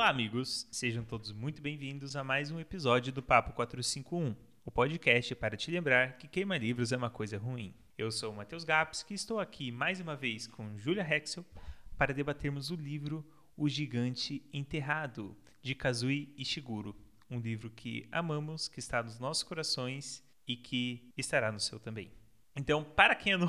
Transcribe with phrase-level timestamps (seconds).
[0.00, 0.66] Olá, amigos!
[0.72, 4.34] Sejam todos muito bem-vindos a mais um episódio do Papo 451,
[4.64, 7.74] o podcast para te lembrar que queimar livros é uma coisa ruim.
[7.98, 11.44] Eu sou o Matheus Gaps e estou aqui mais uma vez com Julia Hexel
[11.98, 13.22] para debatermos o livro
[13.54, 16.96] O Gigante Enterrado, de Kazui Ishiguro.
[17.30, 22.10] Um livro que amamos, que está nos nossos corações e que estará no seu também.
[22.56, 23.48] Então, para quem é, no...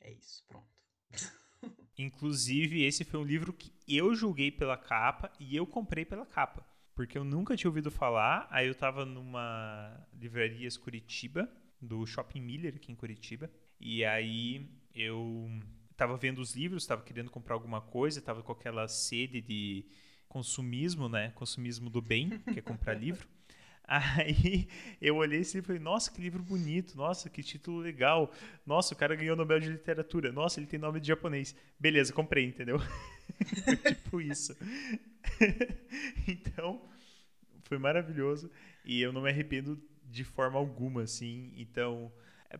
[0.00, 0.68] É isso, pronto.
[1.98, 6.64] Inclusive, esse foi um livro que eu julguei pela capa e eu comprei pela capa.
[6.94, 8.46] Porque eu nunca tinha ouvido falar.
[8.50, 11.48] Aí eu tava numa livraria Curitiba,
[11.80, 13.50] do Shopping Miller aqui em Curitiba.
[13.80, 15.50] E aí eu
[15.96, 19.84] tava vendo os livros, tava querendo comprar alguma coisa, tava com aquela sede de
[20.28, 21.30] consumismo, né?
[21.34, 23.26] Consumismo do bem, que é comprar livro.
[23.88, 24.68] Aí
[25.00, 28.30] eu olhei assim e falei, nossa, que livro bonito, nossa, que título legal.
[28.66, 30.30] Nossa, o cara ganhou o Nobel de Literatura.
[30.30, 31.56] Nossa, ele tem nome de japonês.
[31.80, 32.78] Beleza, comprei, entendeu?
[33.88, 34.54] tipo isso.
[36.28, 36.82] então,
[37.64, 38.50] foi maravilhoso
[38.84, 41.50] e eu não me arrependo de forma alguma, assim.
[41.56, 42.12] Então,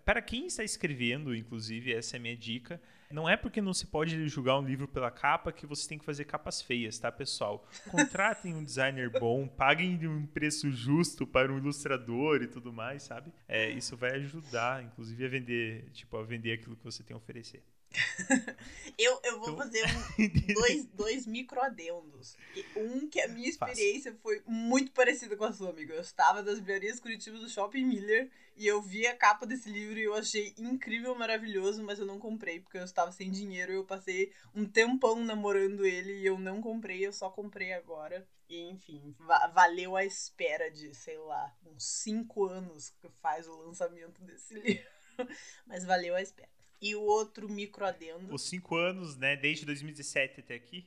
[0.05, 2.81] para quem está escrevendo, inclusive, essa é a minha dica.
[3.11, 6.05] Não é porque não se pode julgar um livro pela capa que você tem que
[6.05, 7.67] fazer capas feias, tá, pessoal?
[7.91, 13.33] Contratem um designer bom, paguem um preço justo para um ilustrador e tudo mais, sabe?
[13.49, 17.17] É, isso vai ajudar, inclusive, a vender, tipo, a vender aquilo que você tem a
[17.17, 17.63] oferecer.
[18.99, 19.57] eu, eu vou então...
[19.57, 22.37] fazer um, dois, dois microadendos.
[22.77, 25.93] Um que a minha experiência foi muito parecida com a sua, amigo.
[25.93, 29.99] Eu estava das livrarias Curitiba do Shopping Miller e eu vi a capa desse livro
[29.99, 33.77] e eu achei incrível, maravilhoso, mas eu não comprei porque eu estava sem dinheiro e
[33.77, 38.27] eu passei um tempão namorando ele e eu não comprei, eu só comprei agora.
[38.49, 43.57] E enfim, va valeu a espera de, sei lá, uns cinco anos que faz o
[43.57, 44.89] lançamento desse livro.
[45.67, 46.58] mas valeu a espera.
[46.81, 48.33] E o outro microadendo.
[48.33, 49.37] Os cinco anos, né?
[49.37, 50.87] Desde 2017 até aqui?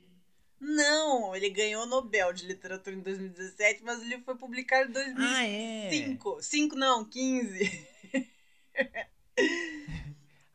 [0.64, 4.92] Não, ele ganhou o Nobel de Literatura em 2017, mas o livro foi publicado em
[4.92, 6.34] 2005.
[6.36, 6.42] Ah, é?
[6.42, 7.88] 5 não, 15.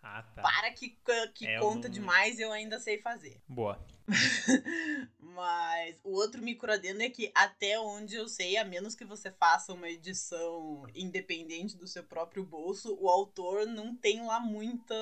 [0.01, 0.41] ah, tá.
[0.41, 0.97] Para que,
[1.35, 1.91] que é conta um...
[1.91, 3.41] demais, eu ainda sei fazer.
[3.49, 3.85] Boa.
[5.37, 9.71] Mas o outro microadendo é que, até onde eu sei, a menos que você faça
[9.71, 14.95] uma edição independente do seu próprio bolso, o autor não tem lá muita,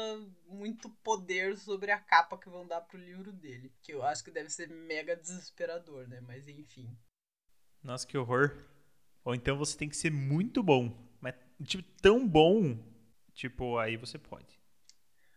[0.46, 3.72] muito poder sobre a capa que vão dar pro livro dele.
[3.82, 6.20] Que eu acho que deve ser mega desesperador, né?
[6.20, 6.94] Mas enfim.
[7.82, 8.58] Nossa, que horror.
[9.24, 10.94] Ou então você tem que ser muito bom.
[11.22, 11.34] Mas,
[11.64, 12.78] tipo, tão bom.
[13.34, 14.60] Tipo, aí você pode.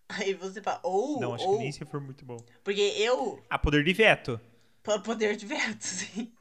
[0.09, 1.21] Aí você fala, ou.
[1.21, 1.57] Não, acho ou...
[1.57, 2.39] que nem se for muito bom.
[2.65, 3.41] Porque eu.
[3.49, 4.41] Ah, poder de veto.
[5.05, 6.33] Poder de veto, sim.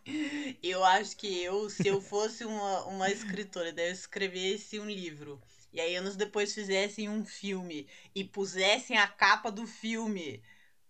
[0.64, 5.42] Eu acho que eu, se eu fosse uma, uma escritora, daí eu escrevesse um livro,
[5.74, 10.42] e aí anos depois fizessem um filme e pusessem a capa do filme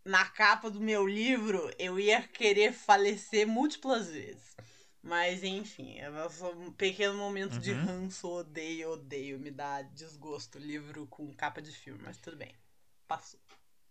[0.06, 4.56] na capa do meu livro, eu ia querer falecer múltiplas vezes.
[5.01, 7.60] Mas enfim, é um pequeno momento uhum.
[7.60, 12.53] de ranço, odeio, odeio, me dá desgosto livro com capa de filme, mas tudo bem.
[13.07, 13.39] Passou.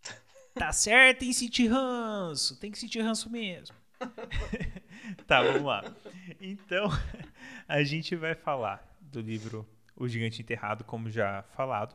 [0.56, 3.76] Tá certo em sentir ranço, tem que sentir ranço mesmo.
[5.26, 5.94] tá, vamos lá.
[6.41, 6.88] Então,
[7.69, 11.94] a gente vai falar do livro O Gigante Enterrado, como já falado.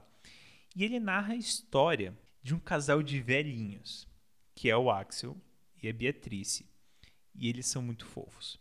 [0.75, 4.07] E ele narra a história de um casal de velhinhos,
[4.53, 5.35] que é o Axel
[5.81, 6.69] e a Beatrice.
[7.33, 8.59] E eles são muito fofos.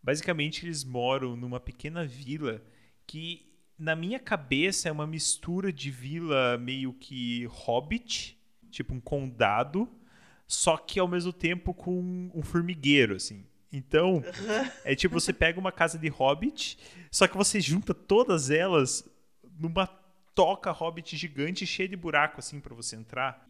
[0.00, 2.64] Basicamente, eles moram numa pequena vila
[3.08, 8.40] que, na minha cabeça, é uma mistura de vila meio que hobbit,
[8.72, 9.88] tipo um condado,
[10.46, 13.46] só que ao mesmo tempo com um formigueiro, assim.
[13.72, 14.22] Então,
[14.84, 16.78] é tipo você pega uma casa de hobbit,
[17.10, 19.08] só que você junta todas elas
[19.58, 19.86] numa
[20.34, 23.48] toca hobbit gigante cheia de buraco, assim, para você entrar.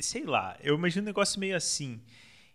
[0.00, 2.00] Sei lá, eu imagino um negócio meio assim.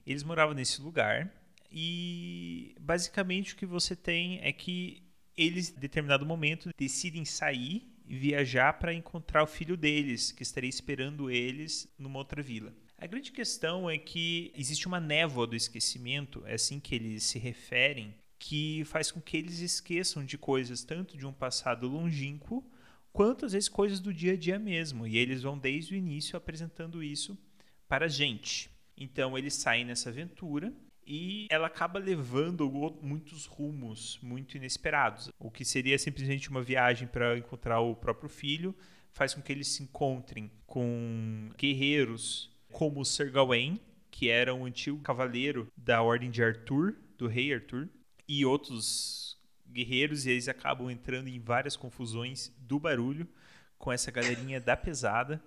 [0.06, 1.32] Eles moravam nesse lugar
[1.72, 5.04] e basicamente o que você tem é que
[5.36, 11.30] eles, em determinado momento, decidem sair viajar para encontrar o filho deles, que estaria esperando
[11.30, 12.74] eles numa outra vila.
[12.98, 17.38] A grande questão é que existe uma névoa do esquecimento, é assim que eles se
[17.38, 22.64] referem, que faz com que eles esqueçam de coisas tanto de um passado longínquo,
[23.12, 25.06] quanto às vezes coisas do dia a dia mesmo.
[25.06, 27.38] E eles vão desde o início apresentando isso
[27.88, 28.70] para a gente.
[28.96, 30.74] Então eles saem nessa aventura
[31.08, 32.70] e ela acaba levando
[33.02, 35.32] muitos rumos muito inesperados.
[35.40, 38.76] O que seria simplesmente uma viagem para encontrar o próprio filho
[39.14, 43.80] faz com que eles se encontrem com guerreiros como Sir Gawain,
[44.12, 47.88] que era um antigo cavaleiro da Ordem de Arthur, do rei Arthur,
[48.28, 53.28] e outros guerreiros, e eles acabam entrando em várias confusões do barulho
[53.80, 55.42] com essa galerinha da pesada.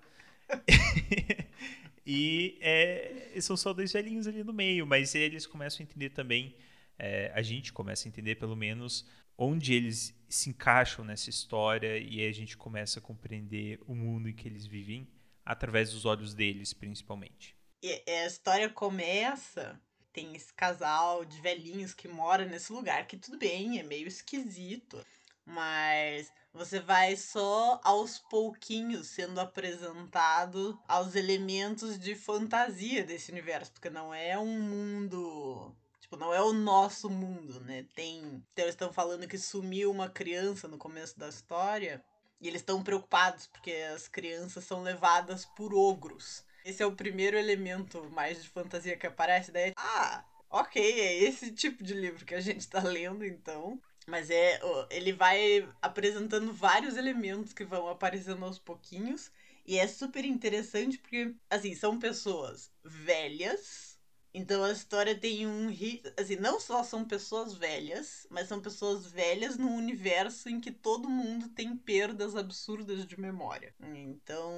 [2.05, 6.57] E é, são só dois velhinhos ali no meio, mas eles começam a entender também,
[6.99, 9.07] é, a gente começa a entender pelo menos
[9.37, 14.35] onde eles se encaixam nessa história e a gente começa a compreender o mundo em
[14.35, 15.09] que eles vivem
[15.45, 17.57] através dos olhos deles, principalmente.
[17.83, 19.81] E a história começa,
[20.13, 25.03] tem esse casal de velhinhos que mora nesse lugar, que tudo bem, é meio esquisito,
[25.47, 33.91] mas você vai só aos pouquinhos sendo apresentado aos elementos de fantasia desse universo, porque
[33.91, 35.75] não é um mundo
[36.11, 37.87] Tipo, não é o nosso mundo, né?
[37.95, 38.19] Tem.
[38.53, 42.03] Então, eles estão falando que sumiu uma criança no começo da história.
[42.41, 46.45] E eles estão preocupados porque as crianças são levadas por ogros.
[46.65, 49.53] Esse é o primeiro elemento mais de fantasia que aparece.
[49.53, 53.81] Daí, ah, ok, é esse tipo de livro que a gente tá lendo, então.
[54.07, 54.61] Mas é.
[54.91, 59.31] Ele vai apresentando vários elementos que vão aparecendo aos pouquinhos.
[59.67, 63.99] E é super interessante porque, assim, são pessoas velhas.
[64.33, 65.69] Então a história tem um.
[66.17, 71.09] Assim, não só são pessoas velhas, mas são pessoas velhas num universo em que todo
[71.09, 73.75] mundo tem perdas absurdas de memória.
[73.81, 74.53] Então,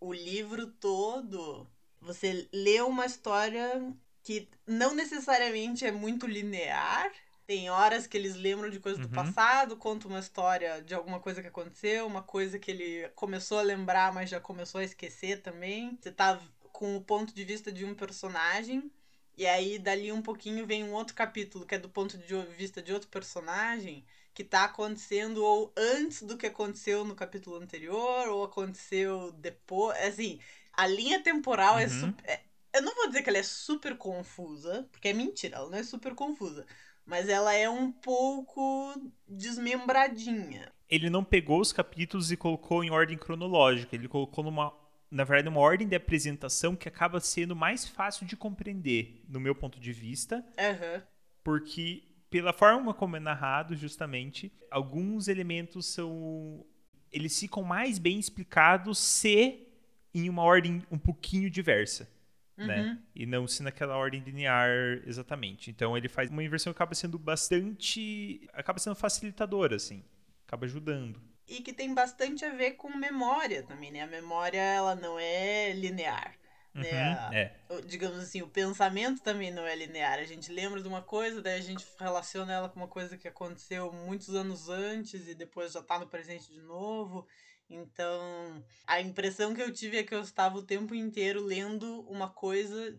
[0.00, 1.70] o livro todo.
[2.00, 7.10] Você lê uma história que não necessariamente é muito linear,
[7.46, 9.08] tem horas que eles lembram de coisas uhum.
[9.08, 13.58] do passado, conta uma história de alguma coisa que aconteceu, uma coisa que ele começou
[13.58, 15.98] a lembrar, mas já começou a esquecer também.
[16.00, 16.40] Você tá
[16.72, 18.90] com o ponto de vista de um personagem,
[19.36, 22.80] e aí dali um pouquinho vem um outro capítulo que é do ponto de vista
[22.80, 28.44] de outro personagem que tá acontecendo ou antes do que aconteceu no capítulo anterior, ou
[28.44, 29.96] aconteceu depois.
[29.98, 30.40] Assim,
[30.72, 31.86] a linha temporal é uhum.
[31.86, 32.40] é super.
[32.72, 35.84] Eu não vou dizer que ela é super confusa, porque é mentira, ela não é
[35.84, 36.66] super confusa
[37.06, 38.94] mas ela é um pouco
[39.28, 40.72] desmembradinha.
[40.88, 44.72] Ele não pegou os capítulos e colocou em ordem cronológica, ele colocou numa,
[45.10, 49.54] na verdade, uma ordem de apresentação que acaba sendo mais fácil de compreender, no meu
[49.54, 51.02] ponto de vista, uhum.
[51.42, 56.64] porque pela forma como é narrado, justamente, alguns elementos são
[57.12, 59.68] eles ficam mais bem explicados se
[60.12, 62.10] em uma ordem um pouquinho diversa.
[62.56, 62.64] Né?
[62.64, 62.84] Uhum.
[62.84, 62.98] Né?
[63.14, 64.70] E não se naquela ordem linear
[65.06, 65.70] exatamente.
[65.70, 68.48] Então ele faz uma inversão que acaba sendo bastante.
[68.52, 70.04] acaba sendo facilitadora, assim.
[70.46, 71.20] Acaba ajudando.
[71.46, 74.02] E que tem bastante a ver com memória também, né?
[74.02, 76.34] A memória, ela não é linear.
[76.72, 76.88] Né?
[76.88, 77.54] Uhum, né?
[77.70, 77.80] É.
[77.82, 80.18] Digamos assim, o pensamento também não é linear.
[80.18, 83.28] A gente lembra de uma coisa, daí a gente relaciona ela com uma coisa que
[83.28, 87.26] aconteceu muitos anos antes e depois já tá no presente de novo.
[87.68, 92.28] Então, a impressão que eu tive é que eu estava o tempo inteiro lendo uma
[92.28, 92.96] coisa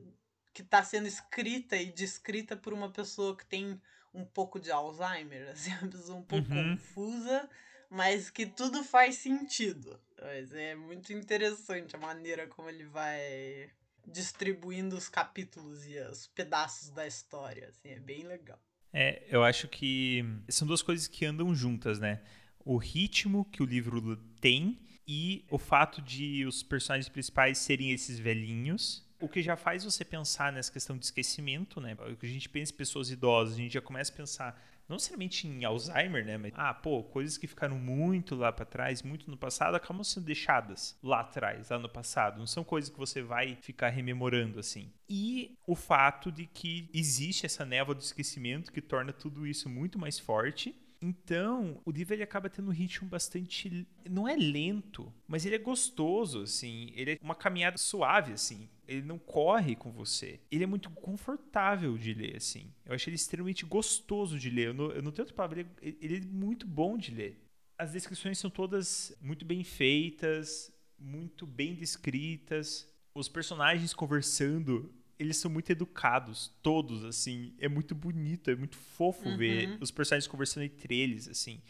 [0.53, 3.79] que está sendo escrita e descrita por uma pessoa que tem
[4.13, 6.77] um pouco de Alzheimer, assim, uma pessoa um pouco uhum.
[6.77, 7.49] confusa,
[7.89, 9.99] mas que tudo faz sentido.
[10.21, 13.69] Mas é muito interessante a maneira como ele vai
[14.07, 18.59] distribuindo os capítulos e os pedaços da história, assim, é bem legal.
[18.93, 22.21] É, eu acho que são duas coisas que andam juntas, né?
[22.59, 28.19] O ritmo que o livro tem e o fato de os personagens principais serem esses
[28.19, 31.97] velhinhos o que já faz você pensar nessa questão de esquecimento, né?
[32.11, 34.97] O que a gente pensa em pessoas idosas, a gente já começa a pensar não
[34.97, 36.37] necessariamente em Alzheimer, né?
[36.37, 40.25] Mas, ah, pô, coisas que ficaram muito lá para trás, muito no passado, acabam sendo
[40.25, 42.37] deixadas lá atrás, lá no passado.
[42.37, 44.91] Não são coisas que você vai ficar rememorando assim.
[45.09, 49.97] E o fato de que existe essa névoa do esquecimento que torna tudo isso muito
[49.97, 50.75] mais forte
[51.07, 53.87] então, o livro ele acaba tendo um ritmo bastante.
[54.09, 56.91] Não é lento, mas ele é gostoso, assim.
[56.95, 58.67] Ele é uma caminhada suave, assim.
[58.87, 60.39] Ele não corre com você.
[60.51, 62.73] Ele é muito confortável de ler, assim.
[62.83, 64.69] Eu acho ele extremamente gostoso de ler.
[64.69, 65.59] Eu não, eu não tenho outra palavra.
[65.79, 67.39] Ele, ele é muito bom de ler.
[67.77, 72.89] As descrições são todas muito bem feitas, muito bem descritas.
[73.13, 77.53] Os personagens conversando eles são muito educados, todos, assim.
[77.59, 79.37] É muito bonito, é muito fofo uhum.
[79.37, 81.61] ver os personagens conversando entre eles, assim.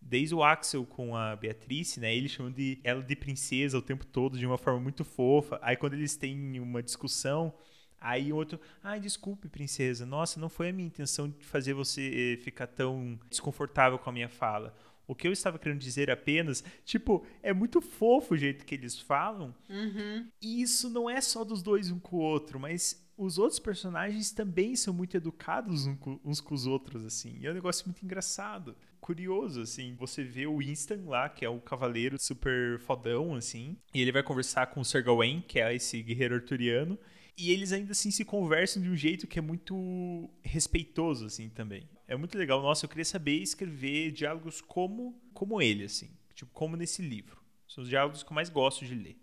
[0.00, 2.14] Desde o Axel com a Beatriz, né?
[2.14, 5.58] Eles chamam de ela de princesa o tempo todo, de uma forma muito fofa.
[5.62, 7.52] Aí quando eles têm uma discussão,
[8.00, 10.06] aí o outro, ai, desculpe, princesa.
[10.06, 14.12] Nossa, não foi a minha intenção de fazer você eh, ficar tão desconfortável com a
[14.12, 14.74] minha fala.
[15.08, 19.00] O que eu estava querendo dizer apenas, tipo, é muito fofo o jeito que eles
[19.00, 19.54] falam.
[19.68, 20.28] Uhum.
[20.40, 24.30] E isso não é só dos dois um com o outro, mas os outros personagens
[24.30, 25.86] também são muito educados
[26.24, 27.36] uns com os outros, assim.
[27.40, 29.94] E é um negócio muito engraçado, curioso, assim.
[29.94, 33.76] Você vê o Winston lá, que é o cavaleiro super fodão, assim.
[33.94, 36.98] E ele vai conversar com o Sir Gawain, que é esse guerreiro arturiano.
[37.36, 41.88] E eles ainda assim se conversam de um jeito que é muito respeitoso, assim, também.
[42.08, 42.60] É muito legal.
[42.62, 46.10] Nossa, eu queria saber escrever diálogos como, como ele, assim.
[46.34, 47.38] Tipo, como nesse livro.
[47.68, 49.20] São os diálogos que eu mais gosto de ler.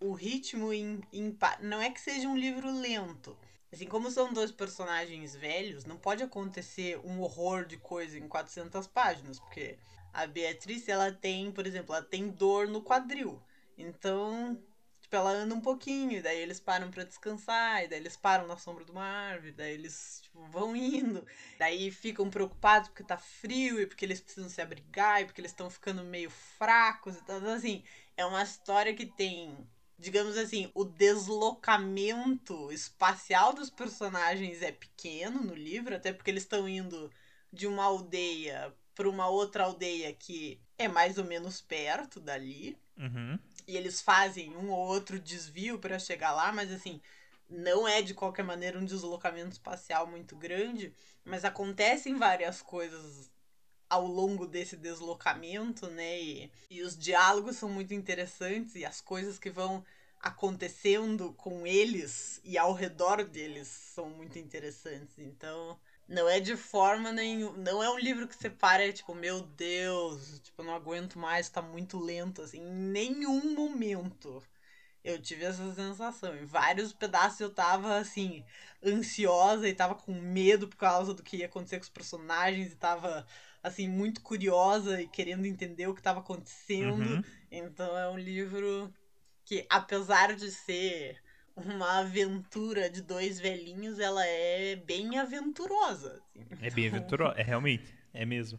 [0.00, 3.36] O ritmo em, em, não é que seja um livro lento.
[3.70, 8.86] Assim, como são dois personagens velhos, não pode acontecer um horror de coisa em 400
[8.86, 9.76] páginas, porque
[10.12, 13.42] a Beatriz, ela tem, por exemplo, ela tem dor no quadril.
[13.76, 14.58] Então,
[15.04, 18.56] Tipo, ela anda um pouquinho, daí eles param para descansar, e daí eles param na
[18.56, 21.26] sombra de uma árvore, daí eles vão indo,
[21.58, 25.50] daí ficam preocupados porque tá frio e porque eles precisam se abrigar e porque eles
[25.50, 27.38] estão ficando meio fracos e tal.
[27.38, 27.82] Então, assim,
[28.16, 29.56] é uma história que tem,
[29.98, 36.68] digamos assim, o deslocamento espacial dos personagens é pequeno no livro, até porque eles estão
[36.68, 37.10] indo
[37.52, 42.76] de uma aldeia para uma outra aldeia que é mais ou menos perto dali.
[42.96, 47.00] Uhum e eles fazem um ou outro desvio para chegar lá, mas assim,
[47.48, 50.92] não é de qualquer maneira um deslocamento espacial muito grande,
[51.24, 53.30] mas acontecem várias coisas
[53.88, 56.20] ao longo desse deslocamento, né?
[56.20, 59.84] E, e os diálogos são muito interessantes e as coisas que vão
[60.20, 65.18] acontecendo com eles e ao redor deles são muito interessantes.
[65.18, 67.56] Então, não é de forma nenhuma.
[67.58, 71.48] Não é um livro que você para e tipo, meu Deus, tipo, não aguento mais,
[71.50, 72.58] tá muito lento, assim.
[72.58, 74.42] Em nenhum momento
[75.04, 76.34] eu tive essa sensação.
[76.34, 78.42] Em vários pedaços eu tava, assim,
[78.84, 82.76] ansiosa e tava com medo por causa do que ia acontecer com os personagens e
[82.76, 83.26] tava,
[83.62, 87.02] assim, muito curiosa e querendo entender o que tava acontecendo.
[87.02, 87.24] Uhum.
[87.50, 88.92] Então é um livro
[89.44, 91.22] que, apesar de ser
[91.54, 96.22] uma aventura de dois velhinhos, ela é bem aventurosa.
[96.34, 96.46] Assim.
[96.62, 98.58] É bem aventurosa, é realmente, é mesmo.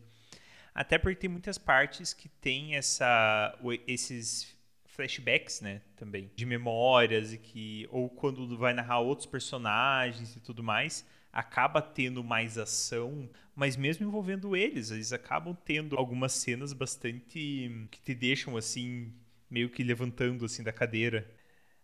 [0.73, 4.54] Até porque tem muitas partes que tem essa, esses
[4.95, 10.63] flashbacks, né, também, de memórias e que ou quando vai narrar outros personagens e tudo
[10.63, 17.87] mais, acaba tendo mais ação, mas mesmo envolvendo eles, eles acabam tendo algumas cenas bastante
[17.91, 19.13] que te deixam assim
[19.49, 21.29] meio que levantando assim da cadeira.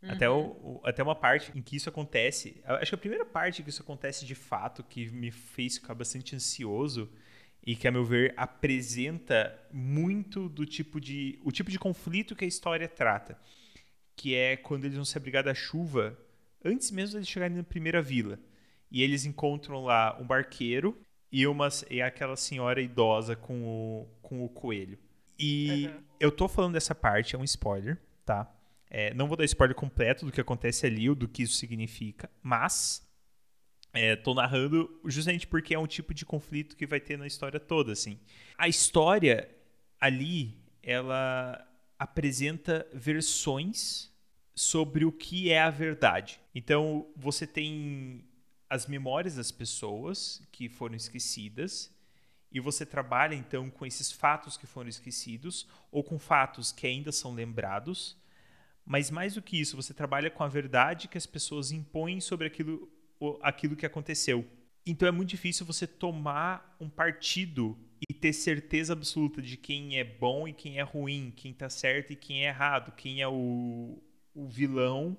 [0.01, 0.11] Uhum.
[0.11, 2.61] Até, o, o, até uma parte em que isso acontece.
[2.65, 6.35] Acho que a primeira parte que isso acontece de fato, que me fez ficar bastante
[6.35, 7.11] ansioso
[7.65, 11.39] e que, a meu ver, apresenta muito do tipo de.
[11.43, 13.37] o tipo de conflito que a história trata.
[14.15, 16.17] Que é quando eles vão se abrigar da chuva,
[16.63, 18.39] antes mesmo de eles chegarem na primeira vila.
[18.89, 20.99] E eles encontram lá um barqueiro
[21.31, 24.97] e, uma, e aquela senhora idosa com o, com o coelho.
[25.39, 26.03] E uhum.
[26.19, 28.53] eu tô falando dessa parte, é um spoiler, tá?
[28.89, 32.29] É, não vou dar spoiler completo do que acontece ali ou do que isso significa,
[32.43, 33.09] mas
[33.93, 37.59] estou é, narrando justamente porque é um tipo de conflito que vai ter na história
[37.59, 38.19] toda, assim.
[38.57, 39.49] A história
[39.99, 41.67] ali, ela
[41.99, 44.11] apresenta versões
[44.55, 46.39] sobre o que é a verdade.
[46.53, 48.23] Então, você tem
[48.69, 51.93] as memórias das pessoas que foram esquecidas
[52.51, 57.11] e você trabalha então com esses fatos que foram esquecidos ou com fatos que ainda
[57.11, 58.17] são lembrados.
[58.85, 62.47] Mas mais do que isso, você trabalha com a verdade que as pessoas impõem sobre
[62.47, 62.89] aquilo,
[63.41, 64.45] aquilo que aconteceu.
[64.85, 67.77] Então é muito difícil você tomar um partido
[68.09, 72.13] e ter certeza absoluta de quem é bom e quem é ruim, quem está certo
[72.13, 74.01] e quem é errado, quem é o,
[74.33, 75.17] o vilão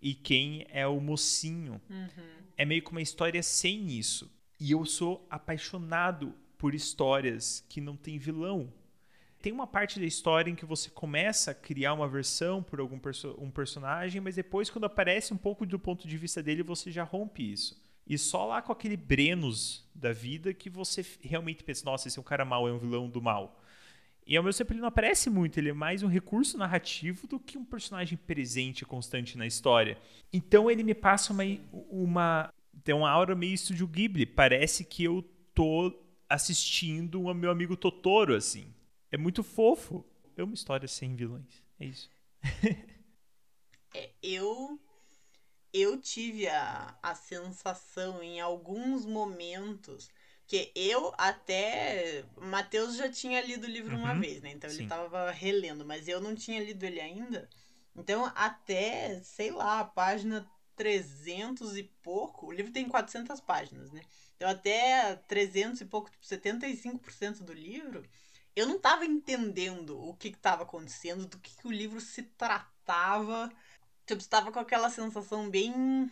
[0.00, 1.80] e quem é o mocinho.
[1.90, 2.24] Uhum.
[2.56, 4.30] É meio que uma história sem isso.
[4.58, 8.72] E eu sou apaixonado por histórias que não tem vilão.
[9.42, 12.96] Tem uma parte da história em que você começa a criar uma versão por algum
[12.96, 16.92] perso um personagem, mas depois, quando aparece um pouco do ponto de vista dele, você
[16.92, 17.82] já rompe isso.
[18.06, 22.20] E só lá com aquele Brenos da vida que você realmente pensa: nossa, esse é
[22.20, 23.60] um cara mau, é um vilão do mal.
[24.24, 27.40] E ao mesmo tempo ele não aparece muito, ele é mais um recurso narrativo do
[27.40, 29.98] que um personagem presente constante na história.
[30.32, 31.42] Então ele me passa uma,
[31.90, 35.92] uma tem uma aura meio estúdio Ghibli, parece que eu tô
[36.28, 38.66] assistindo o meu amigo Totoro assim.
[39.12, 40.04] É muito fofo.
[40.36, 41.62] É uma história sem vilões.
[41.78, 42.10] É isso.
[43.94, 44.80] é, eu
[45.72, 50.10] eu tive a, a sensação em alguns momentos
[50.46, 52.24] que eu até.
[52.36, 54.50] Matheus já tinha lido o livro uhum, uma vez, né?
[54.50, 54.80] Então sim.
[54.80, 57.48] ele tava relendo, mas eu não tinha lido ele ainda.
[57.94, 62.46] Então, até, sei lá, a página 300 e pouco.
[62.46, 64.02] O livro tem 400 páginas, né?
[64.36, 68.02] Então, até 300 e pouco, tipo, 75% do livro,
[68.56, 72.22] eu não tava entendendo o que, que tava acontecendo, do que, que o livro se
[72.22, 73.50] tratava.
[74.06, 76.10] Tipo, estava com aquela sensação bem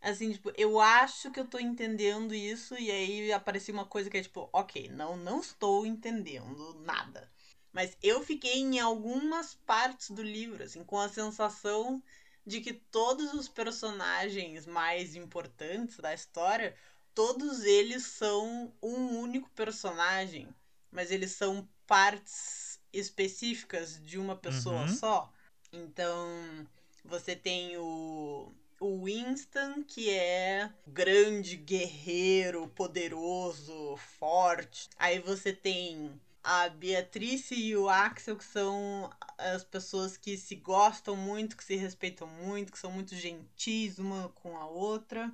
[0.00, 4.16] Assim, tipo, eu acho que eu tô entendendo isso, e aí aparecia uma coisa que
[4.16, 7.30] é tipo, ok, não, não estou entendendo nada.
[7.72, 12.02] Mas eu fiquei em algumas partes do livro, assim, com a sensação
[12.46, 16.74] de que todos os personagens mais importantes da história,
[17.14, 20.48] todos eles são um único personagem,
[20.90, 24.88] mas eles são partes específicas de uma pessoa uhum.
[24.88, 25.32] só.
[25.72, 26.66] Então,
[27.04, 34.88] você tem o o Winston, que é grande, guerreiro, poderoso, forte.
[34.96, 41.14] Aí você tem a Beatrice e o Axel, que são as pessoas que se gostam
[41.14, 45.30] muito, que se respeitam muito, que são muito gentis uma com a outra.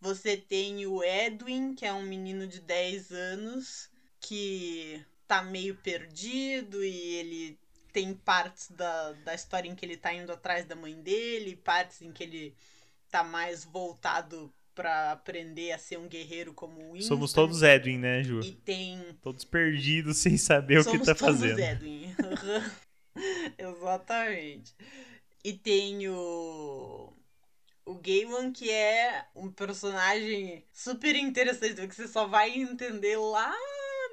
[0.00, 6.82] Você tem o Edwin, que é um menino de 10 anos, que tá meio perdido
[6.82, 7.58] e ele
[7.92, 12.02] tem partes da, da história em que ele tá indo atrás da mãe dele, partes
[12.02, 12.54] em que ele
[13.10, 17.08] tá mais voltado para aprender a ser um guerreiro como o Winston.
[17.08, 18.40] Somos todos Edwin, né, Ju?
[18.40, 19.18] E tem...
[19.20, 21.58] Todos perdidos sem saber Somos o que tá fazendo.
[21.58, 22.14] Somos todos Edwin.
[23.58, 24.74] Exatamente.
[25.42, 27.12] E tem o...
[27.84, 33.52] O Gaiman, que é um personagem super interessante, que você só vai entender lá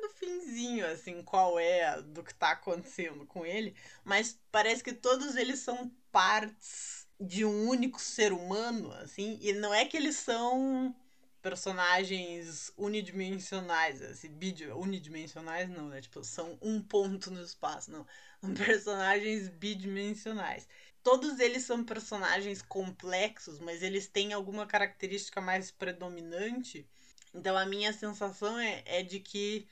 [0.06, 3.76] no finzinho, assim, qual é do que tá acontecendo com ele.
[4.04, 9.74] Mas parece que todos eles são partes de um único ser humano, assim, e não
[9.74, 10.96] é que eles são
[11.42, 16.02] personagens unidimensionais, assim, bidio, unidimensionais não, né?
[16.02, 18.06] Tipo, são um ponto no espaço, não.
[18.42, 20.68] São personagens bidimensionais.
[21.04, 26.88] Todos eles são personagens complexos, mas eles têm alguma característica mais predominante.
[27.34, 29.68] Então a minha sensação é, é de que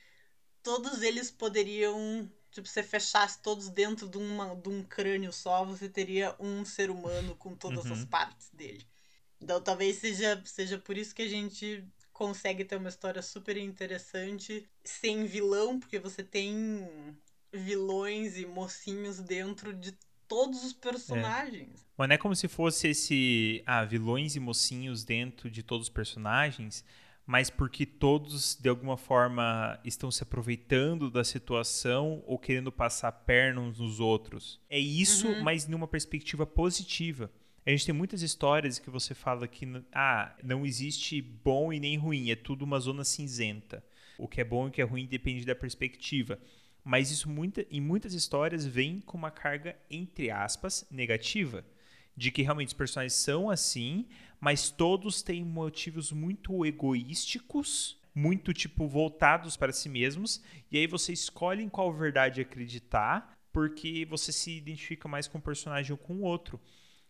[0.63, 5.89] todos eles poderiam tipo, você fechasse todos dentro de, uma, de um crânio só, você
[5.89, 7.93] teria um ser humano com todas uhum.
[7.93, 8.85] as partes dele.
[9.41, 14.69] Então talvez seja, seja por isso que a gente consegue ter uma história super interessante
[14.83, 16.87] sem vilão, porque você tem
[17.51, 19.97] vilões e mocinhos dentro de
[20.27, 21.81] todos os personagens.
[21.81, 21.85] É.
[21.97, 25.93] Mas não é como se fosse esse ah, vilões e mocinhos dentro de todos os
[25.93, 26.83] personagens,
[27.25, 33.61] mas porque todos, de alguma forma, estão se aproveitando da situação ou querendo passar perna
[33.61, 34.59] uns nos outros.
[34.69, 35.41] É isso, uhum.
[35.41, 37.31] mas numa perspectiva positiva.
[37.65, 41.97] A gente tem muitas histórias que você fala que ah, não existe bom e nem
[41.97, 43.81] ruim, é tudo uma zona cinzenta.
[44.17, 46.37] O que é bom e o que é ruim depende da perspectiva.
[46.83, 51.63] Mas isso muita, em muitas histórias vem com uma carga, entre aspas, negativa.
[52.15, 54.05] De que realmente os personagens são assim,
[54.43, 61.13] mas todos têm motivos muito egoísticos, muito tipo voltados para si mesmos, e aí você
[61.13, 66.15] escolhe em qual verdade acreditar, porque você se identifica mais com um personagem ou com
[66.15, 66.59] o outro.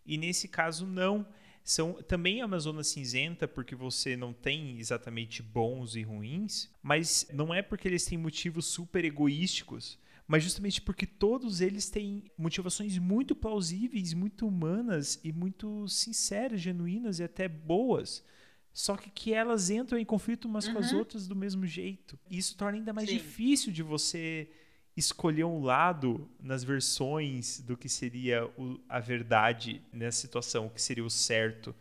[0.05, 1.25] E nesse caso não,
[1.63, 7.27] são também é uma zona cinzenta porque você não tem exatamente bons e ruins, mas
[7.33, 12.97] não é porque eles têm motivos super egoísticos, mas justamente porque todos eles têm motivações
[12.97, 18.23] muito plausíveis, muito humanas e muito sinceras, genuínas e até boas.
[18.71, 20.73] Só que, que elas entram em conflito umas uhum.
[20.73, 20.99] com as uhum.
[20.99, 22.17] outras do mesmo jeito.
[22.29, 23.17] E isso torna ainda mais Sim.
[23.17, 24.49] difícil de você
[24.95, 30.81] escolher um lado nas versões do que seria o, a verdade nessa situação, o que
[30.81, 31.75] seria o certo.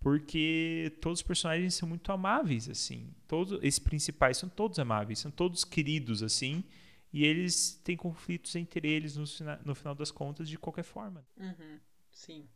[0.00, 3.08] Porque todos os personagens são muito amáveis, assim.
[3.26, 6.64] Todos esses principais são todos amáveis, são todos queridos, assim.
[7.14, 9.24] E eles têm conflitos entre eles no,
[9.64, 11.24] no final das contas, de qualquer forma.
[11.36, 11.78] Uhum,
[12.10, 12.48] sim.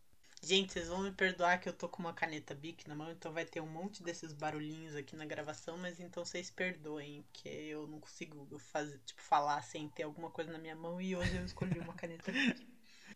[0.43, 3.33] Gente, vocês vão me perdoar que eu tô com uma caneta Bic na mão, então
[3.33, 7.87] vai ter um monte desses barulhinhos aqui na gravação, mas então vocês perdoem, porque eu
[7.87, 11.45] não consigo fazer, tipo, falar sem ter alguma coisa na minha mão e hoje eu
[11.45, 12.67] escolhi uma caneta Bic.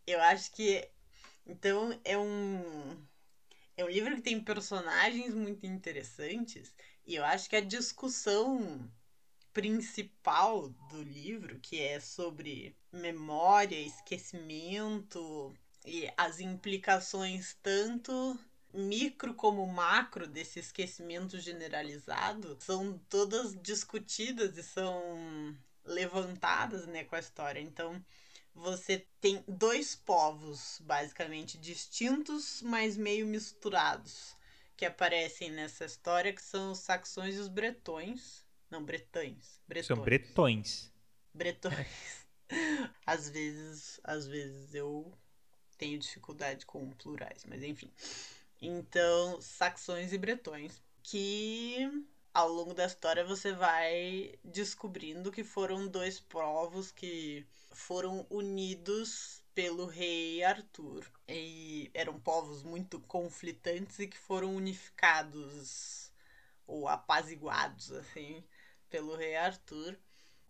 [0.07, 0.89] Eu acho que
[1.45, 2.97] então é um
[3.77, 6.73] é um livro que tem personagens muito interessantes
[7.05, 8.89] e eu acho que a discussão
[9.53, 18.39] principal do livro, que é sobre memória, esquecimento, e as implicações tanto
[18.73, 27.21] micro como macro desse esquecimento generalizado são todas discutidas e são levantadas né, com a
[27.21, 27.61] história.
[27.61, 28.03] Então,
[28.55, 34.37] você tem dois povos basicamente distintos, mas meio misturados,
[34.77, 38.42] que aparecem nessa história, que são os saxões e os bretões.
[38.73, 39.61] Não, bretões.
[39.69, 39.87] bretões.
[39.87, 40.91] São bretões.
[41.35, 42.27] Bretões.
[43.05, 45.13] às vezes, às vezes eu
[45.77, 47.93] tenho dificuldade com plurais, mas enfim.
[48.63, 51.87] Então, saxões e bretões, que
[52.33, 59.85] ao longo da história você vai descobrindo que foram dois povos que foram unidos pelo
[59.85, 61.05] rei Arthur.
[61.29, 66.11] E eram povos muito conflitantes e que foram unificados
[66.67, 68.43] ou apaziguados assim
[68.93, 69.99] pelo rei Arthur.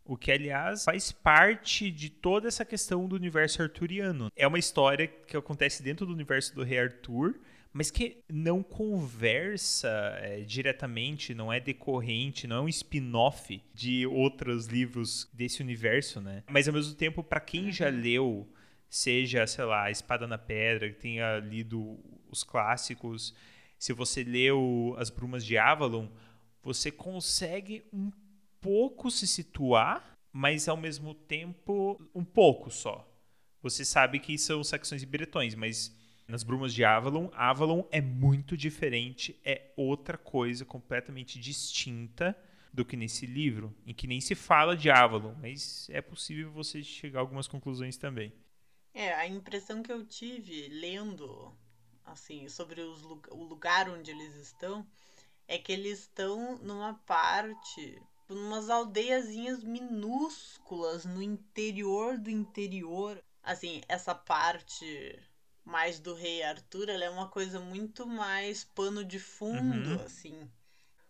[0.05, 4.33] O que, aliás, faz parte de toda essa questão do universo arturiano.
[4.35, 7.38] É uma história que acontece dentro do universo do Rei Arthur,
[7.72, 9.88] mas que não conversa
[10.20, 16.42] é, diretamente, não é decorrente, não é um spin-off de outros livros desse universo, né?
[16.50, 18.00] Mas ao mesmo tempo, para quem já uhum.
[18.00, 18.52] leu,
[18.90, 23.33] seja, sei lá, Espada na Pedra, que tenha lido os clássicos,
[23.78, 26.09] se você leu As Brumas de Avalon,
[26.62, 28.11] você consegue um
[28.62, 33.07] pouco se situar, mas ao mesmo tempo um pouco só.
[33.61, 35.94] Você sabe que são saxões e bretões, mas
[36.27, 42.37] nas Brumas de Avalon, Avalon é muito diferente, é outra coisa completamente distinta
[42.72, 46.83] do que nesse livro, em que nem se fala de Avalon, mas é possível você
[46.83, 48.33] chegar a algumas conclusões também.
[48.94, 51.55] É, a impressão que eu tive lendo
[52.05, 54.87] assim sobre os, o lugar onde eles estão
[55.46, 58.01] é que eles estão numa parte
[58.33, 63.23] tipo, numas aldeiazinhas minúsculas no interior do interior.
[63.42, 65.18] Assim, essa parte
[65.64, 70.05] mais do rei Arthur, ela é uma coisa muito mais pano de fundo, uhum.
[70.05, 70.51] assim.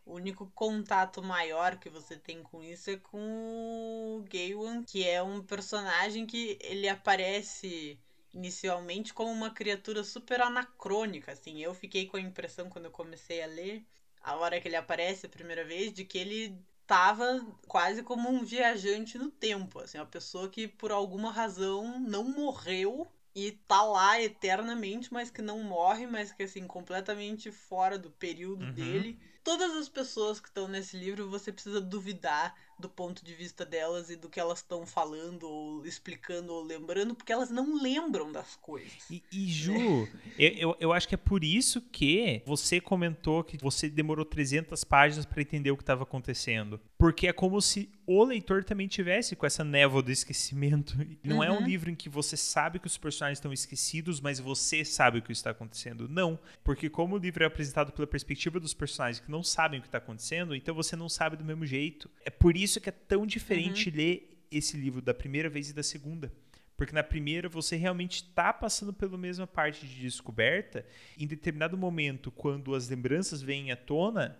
[0.04, 5.22] O único contato maior que você tem com isso é com o Gaywan, que é
[5.22, 7.98] um personagem que ele aparece
[8.34, 11.62] inicialmente como uma criatura super anacrônica, assim.
[11.62, 13.86] Eu fiquei com a impressão quando eu comecei a ler,
[14.20, 18.44] a hora que ele aparece a primeira vez, de que ele tava quase como um
[18.44, 24.20] viajante no tempo, assim, uma pessoa que por alguma razão não morreu e tá lá
[24.20, 28.72] eternamente, mas que não morre, mas que assim completamente fora do período uhum.
[28.72, 29.18] dele.
[29.42, 34.10] Todas as pessoas que estão nesse livro, você precisa duvidar do ponto de vista delas
[34.10, 38.56] e do que elas estão falando, ou explicando, ou lembrando, porque elas não lembram das
[38.56, 39.08] coisas.
[39.08, 43.56] E, e Ju, eu, eu, eu, acho que é por isso que você comentou que
[43.56, 46.80] você demorou 300 páginas para entender o que estava acontecendo.
[46.98, 50.96] Porque é como se o leitor também tivesse com essa névoa do esquecimento.
[51.22, 51.44] Não uhum.
[51.44, 51.64] é um uhum.
[51.64, 55.30] livro em que você sabe que os personagens estão esquecidos, mas você sabe o que
[55.30, 56.08] está acontecendo.
[56.08, 56.38] Não.
[56.64, 59.88] Porque como o livro é apresentado pela perspectiva dos personagens que não sabem o que
[59.88, 62.10] está acontecendo, então você não sabe do mesmo jeito.
[62.24, 63.96] É por isso isso que é tão diferente uhum.
[63.96, 66.32] ler esse livro da primeira vez e da segunda.
[66.76, 70.84] Porque na primeira você realmente está passando pela mesma parte de descoberta.
[71.18, 74.36] Em determinado momento, quando as lembranças vêm à tona,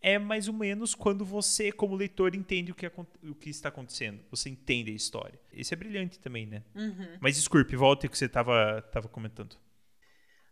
[0.00, 4.22] é mais ou menos quando você, como leitor, entende o que, o que está acontecendo.
[4.30, 5.38] Você entende a história.
[5.52, 6.62] Isso é brilhante também, né?
[6.74, 7.18] Uhum.
[7.20, 9.56] Mas desculpe, volte o que você estava tava comentando.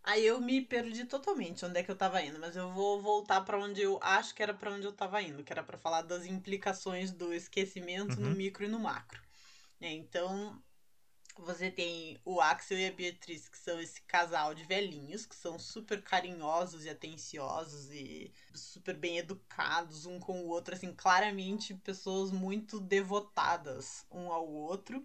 [0.02, 3.40] Aí eu me perdi totalmente onde é que eu tava indo, mas eu vou voltar
[3.40, 6.02] para onde eu acho que era para onde eu tava indo, que era para falar
[6.02, 8.28] das implicações do esquecimento uhum.
[8.28, 9.22] no micro e no macro.
[9.80, 10.62] É, então,
[11.36, 15.58] Você tem o Axel e a Beatriz, que são esse casal de velhinhos, que são
[15.58, 22.30] super carinhosos e atenciosos e super bem educados um com o outro, assim, claramente pessoas
[22.30, 25.04] muito devotadas um ao outro.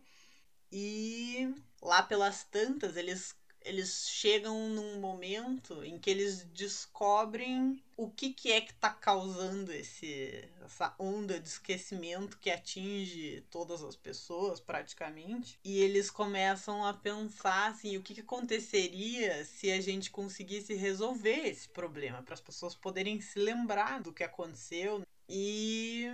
[0.71, 8.31] E lá pelas tantas, eles eles chegam num momento em que eles descobrem o que,
[8.31, 14.59] que é que está causando esse, essa onda de esquecimento que atinge todas as pessoas
[14.59, 15.59] praticamente.
[15.63, 21.47] E eles começam a pensar assim, o que, que aconteceria se a gente conseguisse resolver
[21.47, 25.03] esse problema, para as pessoas poderem se lembrar do que aconteceu.
[25.27, 26.07] E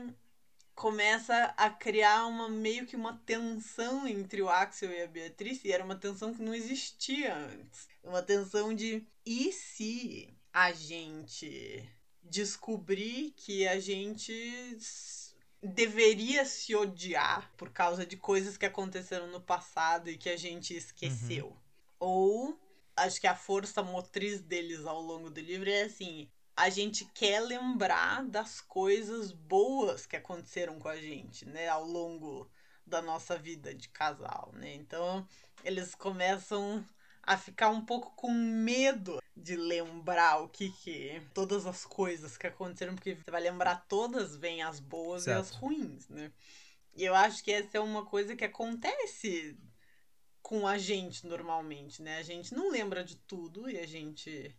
[0.75, 5.71] começa a criar uma meio que uma tensão entre o Axel e a Beatriz, e
[5.71, 7.88] era uma tensão que não existia antes.
[8.03, 11.89] Uma tensão de e se a gente
[12.21, 14.77] descobrir que a gente
[15.63, 20.75] deveria se odiar por causa de coisas que aconteceram no passado e que a gente
[20.75, 21.47] esqueceu.
[21.47, 21.57] Uhum.
[21.99, 22.59] Ou
[22.95, 27.41] acho que a força motriz deles ao longo do livro é assim: a gente quer
[27.41, 32.49] lembrar das coisas boas que aconteceram com a gente, né, ao longo
[32.85, 34.73] da nossa vida de casal, né?
[34.75, 35.27] Então,
[35.63, 36.85] eles começam
[37.23, 42.47] a ficar um pouco com medo de lembrar o que que todas as coisas que
[42.47, 45.37] aconteceram, porque você vai lembrar todas, vem as boas Exato.
[45.37, 46.31] e as ruins, né?
[46.95, 49.57] E eu acho que essa é uma coisa que acontece
[50.41, 52.19] com a gente normalmente, né?
[52.19, 54.55] A gente não lembra de tudo e a gente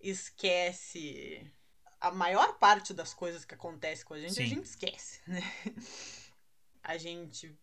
[0.00, 1.50] esquece
[2.00, 4.42] a maior parte das coisas que acontece com a gente, Sim.
[4.44, 5.42] a gente esquece, né?
[6.82, 7.56] A gente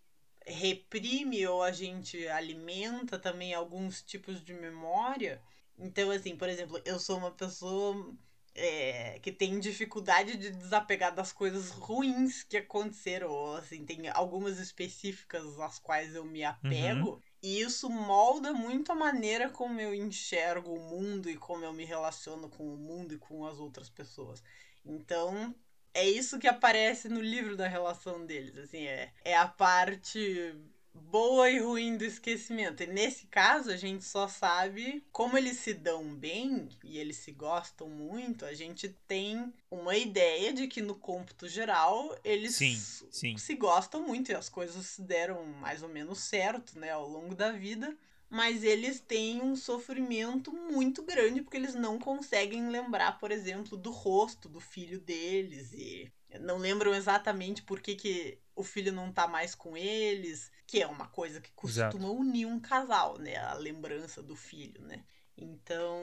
[0.46, 5.42] reprime ou a gente alimenta também alguns tipos de memória.
[5.78, 8.16] Então, assim, por exemplo, eu sou uma pessoa
[8.54, 13.30] é, que tem dificuldade de desapegar das coisas ruins que aconteceram.
[13.30, 17.14] Ou, assim, tem algumas específicas às quais eu me apego.
[17.14, 17.22] Uhum.
[17.46, 21.86] E isso molda muito a maneira como eu enxergo o mundo e como eu me
[21.86, 24.42] relaciono com o mundo e com as outras pessoas.
[24.84, 25.54] Então,
[25.94, 30.56] é isso que aparece no livro da relação deles, assim, é, é a parte
[30.96, 32.84] boa e ruim do esquecimento.
[32.84, 37.32] E nesse caso, a gente só sabe como eles se dão bem e eles se
[37.32, 38.46] gostam muito.
[38.46, 42.76] A gente tem uma ideia de que no cômputo geral eles sim,
[43.12, 43.38] sim.
[43.38, 47.36] se gostam muito e as coisas se deram mais ou menos certo, né, ao longo
[47.36, 47.96] da vida.
[48.30, 53.92] Mas eles têm um sofrimento muito grande porque eles não conseguem lembrar, por exemplo, do
[53.92, 59.28] rosto do filho deles e não lembram exatamente por que, que o filho não tá
[59.28, 62.14] mais com eles, que é uma coisa que costuma Exato.
[62.14, 63.36] unir um casal, né?
[63.36, 65.04] A lembrança do filho, né?
[65.38, 66.00] Então,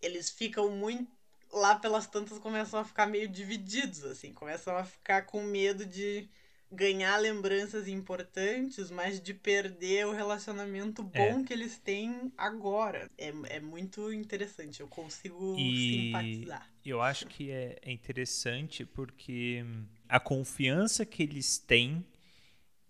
[0.00, 1.10] eles ficam muito.
[1.50, 6.28] Lá pelas tantas começam a ficar meio divididos, assim, começam a ficar com medo de
[6.70, 11.42] ganhar lembranças importantes, mas de perder o relacionamento bom é.
[11.42, 13.10] que eles têm agora.
[13.16, 16.70] É, é muito interessante, eu consigo e simpatizar.
[16.84, 19.64] Eu acho que é, é interessante porque
[20.08, 22.04] a confiança que eles têm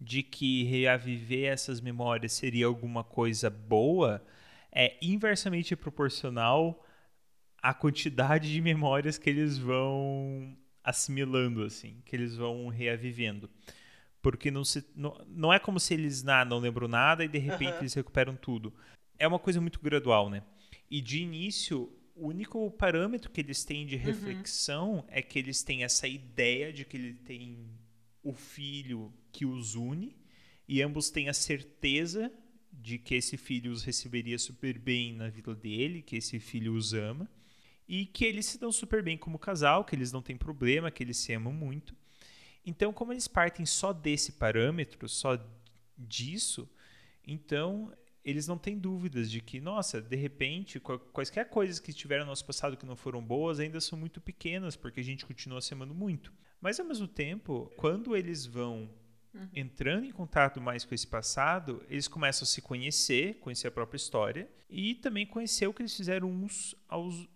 [0.00, 4.24] de que reaviver essas memórias seria alguma coisa boa
[4.70, 6.84] é inversamente proporcional
[7.60, 13.50] à quantidade de memórias que eles vão assimilando, assim, que eles vão reavivendo.
[14.20, 17.38] Porque não, se, não, não é como se eles ah, não lembram nada e de
[17.38, 17.78] repente uhum.
[17.80, 18.72] eles recuperam tudo.
[19.18, 20.42] É uma coisa muito gradual, né?
[20.90, 24.02] E de início, o único parâmetro que eles têm de uhum.
[24.02, 25.04] reflexão uhum.
[25.08, 27.66] é que eles têm essa ideia de que ele tem
[28.22, 30.16] o filho que os une
[30.66, 32.32] e ambos têm a certeza
[32.72, 36.92] de que esse filho os receberia super bem na vida dele, que esse filho os
[36.92, 37.28] ama
[37.88, 41.02] e que eles se dão super bem como casal, que eles não têm problema, que
[41.02, 41.96] eles se amam muito.
[42.64, 45.42] Então, como eles partem só desse parâmetro, só
[45.96, 46.68] disso,
[47.26, 47.90] então
[48.22, 52.44] eles não têm dúvidas de que, nossa, de repente, quaisquer coisas que tiveram no nosso
[52.44, 55.94] passado que não foram boas ainda são muito pequenas, porque a gente continua se amando
[55.94, 56.30] muito.
[56.60, 58.90] Mas, ao mesmo tempo, quando eles vão
[59.34, 59.48] uhum.
[59.54, 63.96] entrando em contato mais com esse passado, eles começam a se conhecer, conhecer a própria
[63.96, 67.28] história e também conhecer o que eles fizeram uns aos,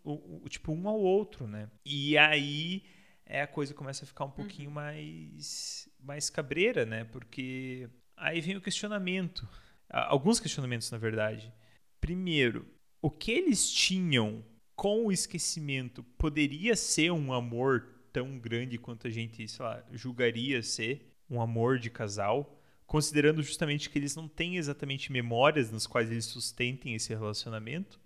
[0.49, 1.71] tipo um ao outro, né?
[1.85, 2.85] E aí
[3.25, 4.75] é a coisa começa a ficar um pouquinho uhum.
[4.75, 7.05] mais mais cabreira, né?
[7.05, 9.49] Porque aí vem o questionamento,
[9.89, 11.53] alguns questionamentos na verdade.
[12.01, 12.67] Primeiro,
[13.01, 19.11] o que eles tinham com o esquecimento poderia ser um amor tão grande quanto a
[19.11, 24.57] gente, sei lá, julgaria ser um amor de casal, considerando justamente que eles não têm
[24.57, 27.99] exatamente memórias nas quais eles sustentem esse relacionamento?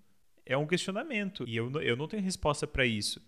[0.44, 3.20] É um questionamento e eu, eu não tenho resposta para isso.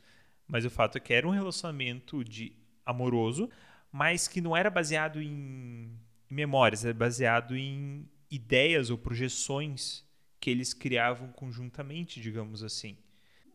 [0.46, 2.52] Mas o fato é que era um relacionamento de
[2.86, 3.50] amoroso,
[3.90, 5.90] mas que não era baseado em
[6.30, 10.04] memórias, era baseado em ideias ou projeções
[10.40, 12.96] que eles criavam conjuntamente, digamos assim.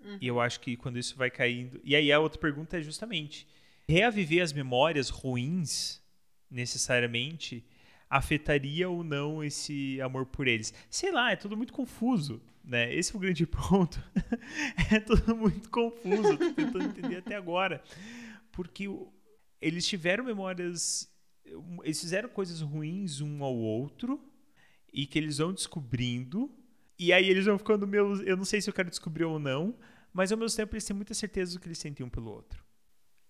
[0.04, 0.18] Uhum.
[0.20, 1.80] E eu acho que quando isso vai caindo.
[1.84, 3.48] E aí a outra pergunta é justamente:
[3.88, 6.03] reaviver as memórias ruins,
[6.54, 7.66] necessariamente,
[8.10, 10.74] afetaria ou não esse amor por eles?
[10.90, 12.42] Sei lá, é tudo muito confuso.
[12.64, 12.94] Né?
[12.96, 14.02] Esse é o grande ponto.
[14.92, 16.38] é tudo muito confuso.
[16.38, 17.84] Tô tentando entender até agora.
[18.52, 18.88] Porque
[19.60, 21.12] eles tiveram memórias.
[21.84, 24.24] Eles fizeram coisas ruins um ao outro
[24.94, 26.50] e que eles vão descobrindo.
[26.98, 28.22] E aí eles vão ficando meus.
[28.22, 29.76] Eu não sei se eu quero descobrir ou não,
[30.14, 32.64] mas ao mesmo tempo eles têm muita certeza do que eles sentem um pelo outro.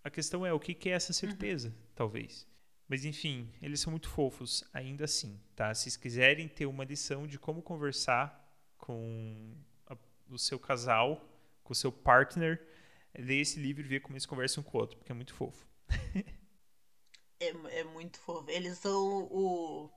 [0.04, 1.74] A questão é o que, é essa certeza, uhum.
[1.96, 2.46] talvez.
[2.88, 5.74] Mas enfim, eles são muito fofos, ainda assim, tá?
[5.74, 8.44] Se vocês quiserem ter uma lição de como conversar
[8.78, 9.56] com
[9.88, 9.98] a,
[10.30, 11.26] o seu casal,
[11.64, 12.62] com o seu partner,
[13.18, 15.66] lê esse livro e vê como eles conversam com o outro, porque é muito fofo.
[17.40, 18.50] é, é muito fofo.
[18.50, 19.90] Eles são o,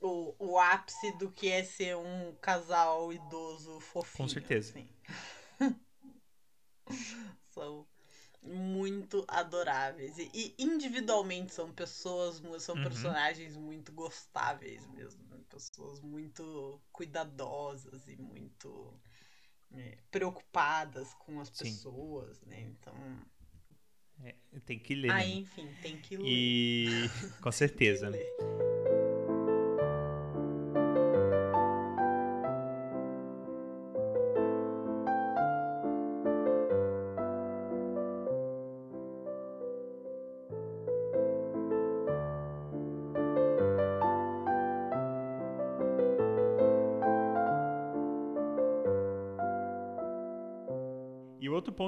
[0.00, 4.16] o, o ápice do que é ser um casal idoso fofinho.
[4.16, 4.70] Com certeza.
[4.70, 4.88] Assim.
[7.50, 7.86] são
[8.80, 10.16] muito adoráveis.
[10.18, 12.82] E, e, individualmente são pessoas, são uhum.
[12.82, 15.22] personagens muito gostáveis mesmo.
[15.28, 15.38] Né?
[15.48, 18.94] Pessoas muito cuidadosas e muito
[19.72, 21.64] é, preocupadas com as Sim.
[21.64, 22.60] pessoas, né?
[22.60, 22.94] Então.
[24.22, 25.10] É, tem que ler.
[25.10, 25.28] Ah, né?
[25.28, 26.26] enfim, tem que ler.
[26.26, 26.86] E
[27.42, 28.10] com certeza.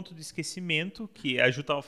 [0.02, 1.82] Ponto do esquecimento, que a Ju estava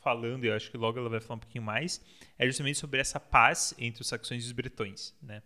[0.00, 2.00] falando, e eu acho que logo ela vai falar um pouquinho mais,
[2.38, 5.42] é justamente sobre essa paz entre os saxões e os bretões, né?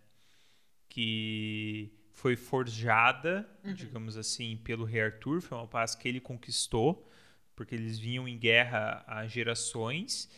[0.87, 3.73] Que foi forjada, uhum.
[3.73, 7.11] digamos assim, pelo rei Arthur, foi uma paz que ele conquistou,
[7.55, 10.29] porque eles vinham em guerra há gerações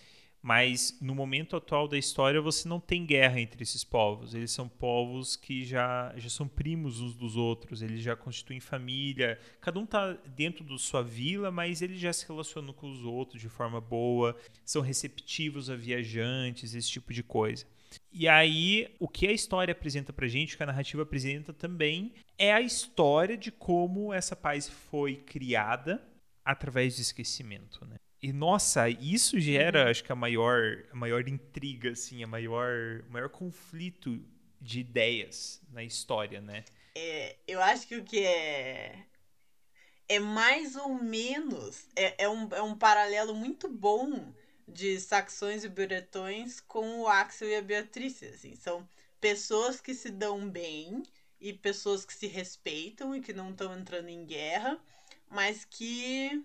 [0.42, 4.34] mas no momento atual da história você não tem guerra entre esses povos.
[4.34, 9.40] Eles são povos que já, já são primos uns dos outros, eles já constituem família.
[9.60, 13.42] Cada um está dentro da sua vila, mas eles já se relacionam com os outros
[13.42, 17.66] de forma boa, são receptivos a viajantes, esse tipo de coisa.
[18.12, 22.14] E aí, o que a história apresenta pra gente, o que a narrativa apresenta também,
[22.38, 26.02] é a história de como essa paz foi criada
[26.44, 27.98] através do esquecimento, né?
[28.22, 29.92] E nossa, isso gera, uhum.
[29.92, 34.20] acho que a maior, a maior intriga, assim, a maior, o maior conflito
[34.60, 36.66] de ideias na história, né?
[36.96, 39.06] É, eu acho que o que é
[40.10, 44.34] é mais ou menos é, é, um, é um paralelo muito bom
[44.68, 48.88] de saxões e bretões com o Axel e a Beatriz, assim, são
[49.20, 51.04] pessoas que se dão bem
[51.40, 54.80] e pessoas que se respeitam e que não estão entrando em guerra,
[55.30, 56.44] mas que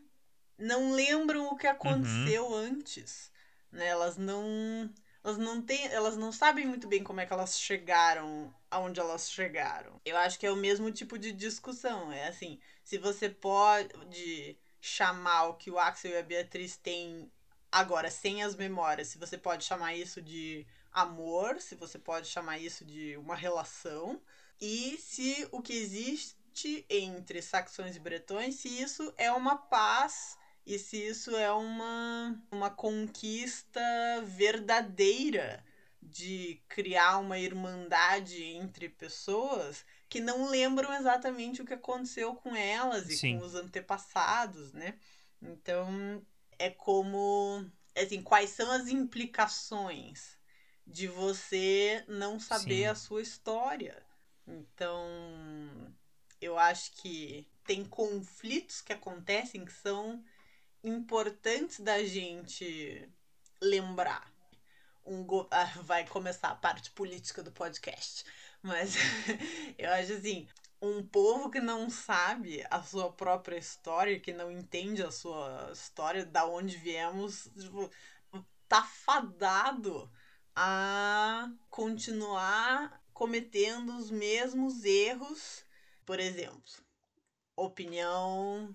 [0.63, 2.55] não lembram o que aconteceu uhum.
[2.55, 3.31] antes.
[3.71, 3.87] Né?
[3.87, 4.91] Elas não.
[5.25, 5.87] Elas não têm.
[5.87, 10.01] Elas não sabem muito bem como é que elas chegaram aonde elas chegaram.
[10.05, 12.13] Eu acho que é o mesmo tipo de discussão.
[12.13, 17.31] É assim, se você pode chamar o que o Axel e a Beatriz têm
[17.71, 22.59] agora sem as memórias, se você pode chamar isso de amor, se você pode chamar
[22.59, 24.21] isso de uma relação,
[24.61, 30.79] e se o que existe entre saxões e bretões, se isso é uma paz e
[30.79, 33.81] se isso é uma, uma conquista
[34.25, 35.65] verdadeira
[36.01, 43.09] de criar uma irmandade entre pessoas que não lembram exatamente o que aconteceu com elas
[43.09, 43.39] e Sim.
[43.39, 44.99] com os antepassados, né?
[45.41, 46.25] Então,
[46.59, 50.39] é como assim, quais são as implicações
[50.87, 52.87] de você não saber Sim.
[52.87, 54.03] a sua história.
[54.47, 55.95] Então,
[56.41, 60.23] eu acho que tem conflitos que acontecem que são
[60.83, 63.09] importantes da gente
[63.61, 64.31] lembrar.
[65.05, 65.49] Um go...
[65.53, 68.25] ah, vai começar a parte política do podcast.
[68.63, 68.95] Mas
[69.79, 70.49] eu acho assim,
[70.81, 76.25] um povo que não sabe a sua própria história, que não entende a sua história,
[76.27, 77.91] da onde viemos, tipo,
[78.69, 80.11] tá fadado
[80.55, 85.65] a continuar cometendo os mesmos erros.
[86.05, 86.63] Por exemplo,
[87.57, 88.75] opinião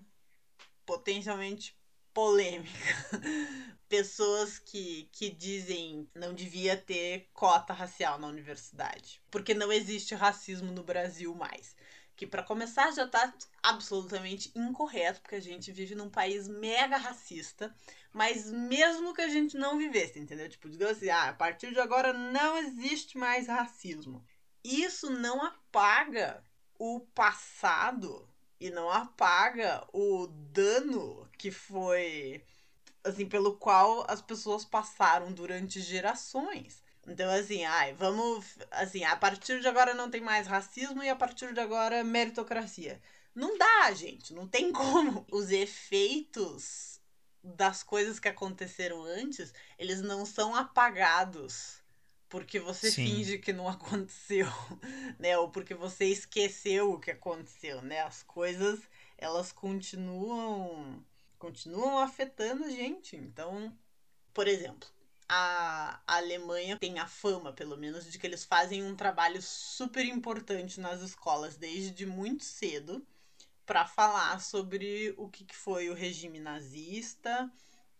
[0.86, 1.77] potencialmente
[2.18, 2.96] polêmica.
[3.88, 10.72] Pessoas que, que dizem não devia ter cota racial na universidade, porque não existe racismo
[10.72, 11.76] no Brasil mais.
[12.16, 17.72] Que para começar já tá absolutamente incorreto, porque a gente vive num país mega racista,
[18.12, 20.48] mas mesmo que a gente não vivesse, entendeu?
[20.48, 24.26] Tipo, digamos assim, ah, a partir de agora não existe mais racismo.
[24.64, 26.42] isso não apaga
[26.76, 32.44] o passado e não apaga o dano que foi
[33.04, 36.82] assim pelo qual as pessoas passaram durante gerações.
[37.06, 41.16] Então assim, ai, vamos assim, a partir de agora não tem mais racismo e a
[41.16, 43.00] partir de agora meritocracia.
[43.34, 45.24] Não dá, gente, não tem como.
[45.32, 47.00] Os efeitos
[47.42, 51.78] das coisas que aconteceram antes, eles não são apagados
[52.28, 53.04] porque você Sim.
[53.04, 54.46] finge que não aconteceu,
[55.18, 55.38] né?
[55.38, 58.02] Ou porque você esqueceu o que aconteceu, né?
[58.02, 58.80] As coisas,
[59.16, 61.02] elas continuam
[61.38, 63.16] continuam afetando a gente.
[63.16, 63.76] Então,
[64.34, 64.88] por exemplo,
[65.28, 70.80] a, Alemanha tem a fama, pelo menos, de que eles fazem um trabalho super importante
[70.80, 73.06] nas escolas desde muito cedo
[73.64, 77.50] para falar sobre o que, que foi o regime nazista,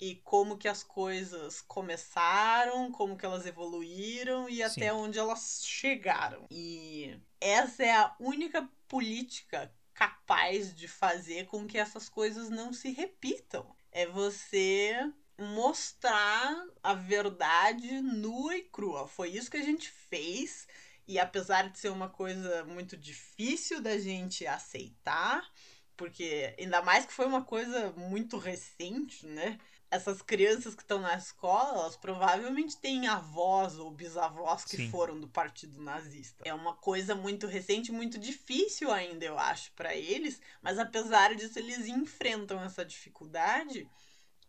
[0.00, 4.62] e como que as coisas começaram, como que elas evoluíram e Sim.
[4.62, 6.46] até onde elas chegaram.
[6.50, 12.92] E essa é a única política capaz de fazer com que essas coisas não se
[12.92, 13.74] repitam.
[13.90, 14.94] É você
[15.36, 19.08] mostrar a verdade nua e crua.
[19.08, 20.68] Foi isso que a gente fez.
[21.08, 25.50] E apesar de ser uma coisa muito difícil da gente aceitar,
[25.96, 29.58] porque ainda mais que foi uma coisa muito recente, né?
[29.90, 34.90] Essas crianças que estão na escola, elas provavelmente têm avós ou bisavós que Sim.
[34.90, 36.42] foram do partido nazista.
[36.44, 41.58] É uma coisa muito recente, muito difícil ainda, eu acho, para eles, mas apesar disso,
[41.58, 43.88] eles enfrentam essa dificuldade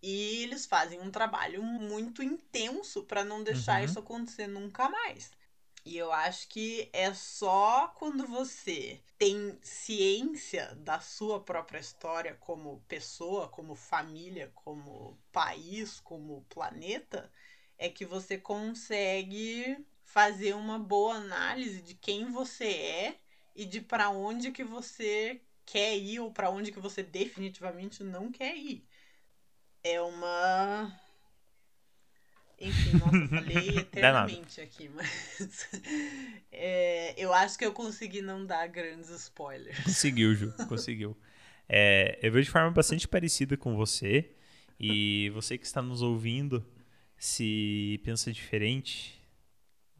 [0.01, 3.85] e eles fazem um trabalho muito intenso para não deixar uhum.
[3.85, 5.31] isso acontecer nunca mais.
[5.89, 12.85] E eu acho que é só quando você tem ciência da sua própria história como
[12.87, 17.31] pessoa, como família, como país, como planeta,
[17.75, 23.19] é que você consegue fazer uma boa análise de quem você é
[23.55, 28.31] e de para onde que você quer ir ou para onde que você definitivamente não
[28.31, 28.87] quer ir.
[29.83, 30.95] É uma
[32.60, 35.70] enfim, nossa, falei eternamente aqui, mas.
[36.51, 39.82] É, eu acho que eu consegui não dar grandes spoilers.
[39.84, 41.16] Conseguiu, Ju, conseguiu.
[41.72, 44.32] É, eu vejo de forma bastante parecida com você.
[44.80, 46.66] E você que está nos ouvindo,
[47.16, 49.22] se pensa diferente,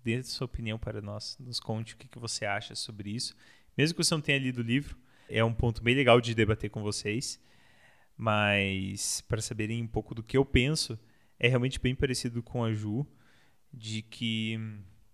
[0.04, 1.38] dê sua opinião para nós.
[1.40, 3.36] Nos conte o que, que você acha sobre isso.
[3.78, 4.98] Mesmo que você não tenha lido o livro,
[5.30, 7.40] é um ponto bem legal de debater com vocês.
[8.18, 11.00] Mas para saberem um pouco do que eu penso,
[11.40, 13.08] é realmente bem parecido com a Ju,
[13.74, 14.60] de que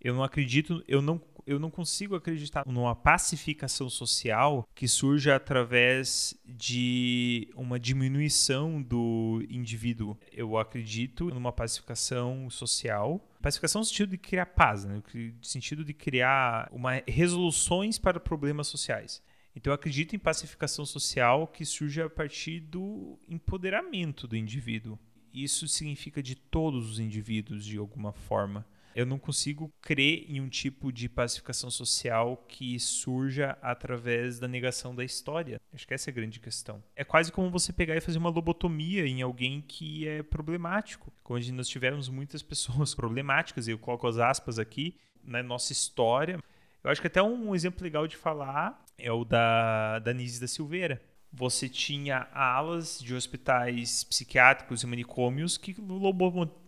[0.01, 6.35] eu não acredito, eu não, eu não consigo acreditar numa pacificação social que surja através
[6.45, 10.17] de uma diminuição do indivíduo.
[10.31, 13.19] Eu acredito numa pacificação social.
[13.41, 15.01] Pacificação no sentido de criar paz, né?
[15.13, 19.21] no sentido de criar uma, resoluções para problemas sociais.
[19.55, 24.99] Então eu acredito em pacificação social que surge a partir do empoderamento do indivíduo
[25.43, 28.65] isso significa de todos os indivíduos de alguma forma.
[28.95, 34.95] Eu não consigo crer em um tipo de pacificação social que surja através da negação
[34.95, 35.59] da história.
[35.73, 36.81] Acho que essa é a grande questão.
[36.95, 41.11] É quase como você pegar e fazer uma lobotomia em alguém que é problemático.
[41.29, 46.39] Onde nós tivemos muitas pessoas problemáticas, e eu coloco as aspas aqui, na nossa história.
[46.81, 50.47] Eu acho que até um exemplo legal de falar é o da, da Nise da
[50.47, 51.01] Silveira
[51.35, 55.75] você tinha alas de hospitais psiquiátricos e manicômios que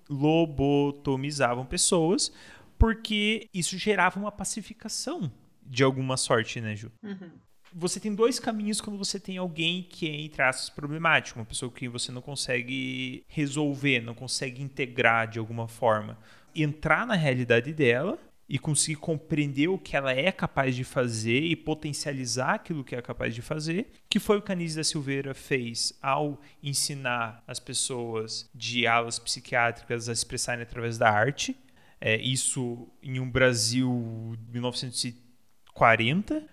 [0.09, 2.31] lobotomizavam pessoas
[2.77, 5.31] porque isso gerava uma pacificação
[5.65, 6.91] de alguma sorte, né, Ju?
[7.03, 7.31] Uhum.
[7.73, 11.71] Você tem dois caminhos quando você tem alguém que é, entre aspas, problemático, uma pessoa
[11.71, 16.17] que você não consegue resolver, não consegue integrar de alguma forma.
[16.55, 18.17] Entrar na realidade dela
[18.49, 23.01] e conseguir compreender o que ela é capaz de fazer e potencializar aquilo que é
[23.01, 27.59] capaz de fazer, que foi o que a Anísio da Silveira fez ao ensinar as
[27.59, 31.55] pessoas de alas psiquiátricas a expressarem através da arte.
[31.99, 36.47] É, isso em um Brasil 1940.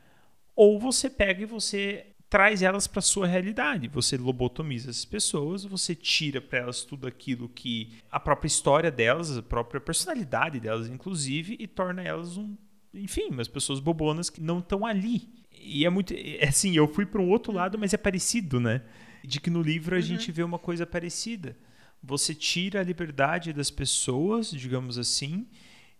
[0.57, 3.89] Ou você pega e você traz elas para sua realidade.
[3.89, 9.37] Você lobotomiza essas pessoas, você tira para elas tudo aquilo que a própria história delas,
[9.37, 12.57] a própria personalidade delas, inclusive, e torna elas um,
[12.93, 15.29] enfim, umas pessoas bobonas que não estão ali.
[15.53, 18.83] E é muito, é assim, eu fui para um outro lado, mas é parecido, né?
[19.23, 20.05] De que no livro a uhum.
[20.05, 21.57] gente vê uma coisa parecida.
[22.03, 25.47] Você tira a liberdade das pessoas, digamos assim,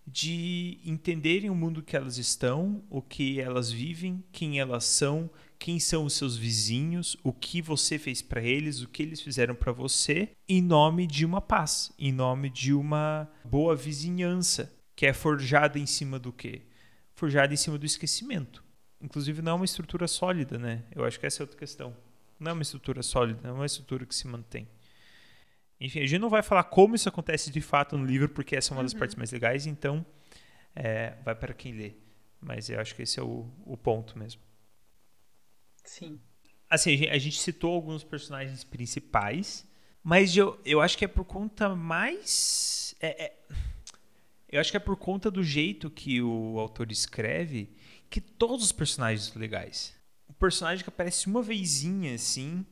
[0.07, 5.31] de entenderem o mundo que elas estão, o que elas vivem, quem elas são,
[5.65, 9.55] quem são os seus vizinhos, o que você fez para eles, o que eles fizeram
[9.55, 15.15] para você, em nome de uma paz, em nome de uma boa vizinhança, que é
[15.15, 16.67] forjada em cima do quê?
[17.15, 18.63] forjada em cima do esquecimento.
[19.01, 20.85] Inclusive, não é uma estrutura sólida, né?
[20.95, 21.97] Eu acho que essa é outra questão.
[22.39, 24.69] Não é uma estrutura sólida, não é uma estrutura que se mantém.
[25.81, 28.75] Enfim, a gente não vai falar como isso acontece de fato no livro, porque essa
[28.75, 28.99] é uma das uhum.
[28.99, 30.05] partes mais legais, então
[30.77, 31.95] é, vai para quem lê.
[32.39, 34.43] Mas eu acho que esse é o, o ponto mesmo.
[35.85, 36.21] Sim.
[36.69, 39.67] Assim, a gente citou alguns personagens principais,
[40.03, 42.95] mas eu, eu acho que é por conta mais.
[43.01, 43.37] É, é,
[44.49, 47.75] eu acho que é por conta do jeito que o autor escreve
[48.11, 49.95] que todos os personagens são legais.
[50.29, 52.65] O personagem que aparece uma vezinha assim,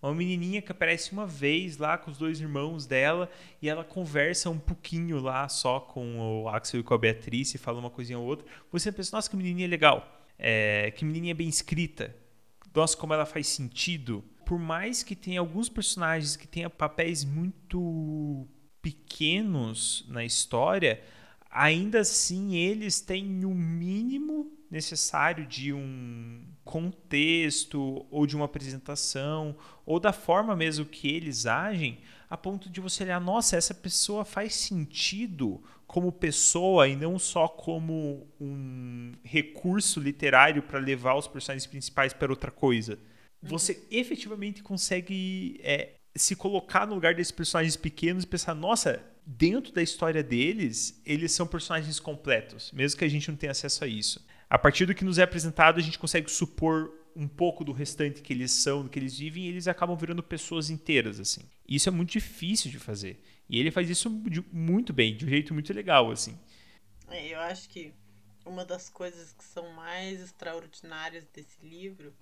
[0.00, 4.48] uma menininha que aparece uma vez lá com os dois irmãos dela e ela conversa
[4.50, 8.18] um pouquinho lá só com o Axel e com a Beatriz e fala uma coisinha
[8.18, 8.46] ou outra.
[8.70, 10.26] Você pensa, nossa, que menininha legal.
[10.38, 12.14] É, que menininha bem escrita.
[12.74, 14.24] Nossa, como ela faz sentido.
[14.44, 18.46] Por mais que tenha alguns personagens que tenham papéis muito
[18.80, 21.02] pequenos na história,
[21.50, 29.98] ainda assim eles têm o mínimo necessário de um contexto ou de uma apresentação ou
[29.98, 34.54] da forma mesmo que eles agem, a ponto de você olhar, nossa, essa pessoa faz
[34.54, 42.12] sentido como pessoa e não só como um recurso literário para levar os personagens principais
[42.12, 42.96] para outra coisa.
[43.42, 49.72] Você efetivamente consegue é, se colocar no lugar desses personagens pequenos e pensar, nossa, dentro
[49.72, 53.88] da história deles, eles são personagens completos, mesmo que a gente não tenha acesso a
[53.88, 57.72] isso a partir do que nos é apresentado, a gente consegue supor um pouco do
[57.72, 61.42] restante que eles são, do que eles vivem, e eles acabam virando pessoas inteiras, assim.
[61.68, 63.20] Isso é muito difícil de fazer.
[63.48, 64.10] E ele faz isso
[64.52, 66.38] muito bem, de um jeito muito legal, assim.
[67.08, 67.94] É, eu acho que
[68.44, 72.14] uma das coisas que são mais extraordinárias desse livro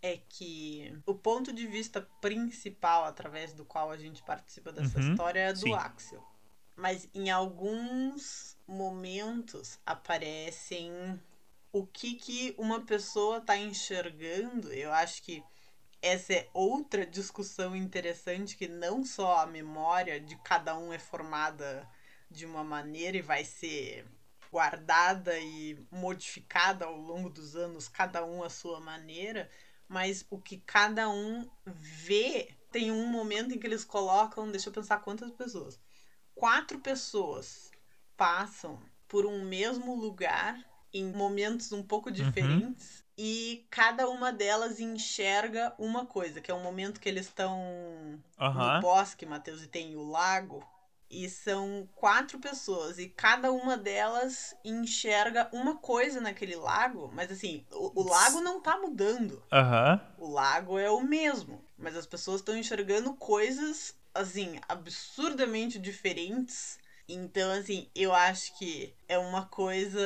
[0.00, 5.10] é que o ponto de vista principal através do qual a gente participa dessa uhum,
[5.10, 5.74] história é do sim.
[5.74, 6.22] Axel.
[6.74, 10.90] Mas em alguns momentos aparecem
[11.70, 15.42] o que, que uma pessoa está enxergando, eu acho que
[16.02, 21.88] essa é outra discussão interessante que não só a memória de cada um é formada
[22.28, 24.04] de uma maneira e vai ser
[24.50, 29.48] guardada e modificada ao longo dos anos, cada um à sua maneira,
[29.88, 32.54] mas o que cada um vê.
[32.70, 35.78] Tem um momento em que eles colocam, deixa eu pensar quantas pessoas.
[36.34, 37.70] Quatro pessoas
[38.16, 40.58] passam por um mesmo lugar
[40.92, 42.14] em momentos um pouco uhum.
[42.14, 43.00] diferentes.
[43.00, 43.01] Uhum.
[43.16, 47.58] E cada uma delas enxerga uma coisa, que é um momento que eles estão
[48.40, 48.74] uhum.
[48.74, 50.66] no bosque, Matheus, e tem o lago.
[51.10, 57.66] E são quatro pessoas, e cada uma delas enxerga uma coisa naquele lago, mas assim,
[57.70, 59.42] o, o lago não tá mudando.
[59.52, 60.00] Uhum.
[60.26, 61.62] O lago é o mesmo.
[61.76, 66.78] Mas as pessoas estão enxergando coisas, assim, absurdamente diferentes.
[67.06, 70.00] Então, assim, eu acho que é uma coisa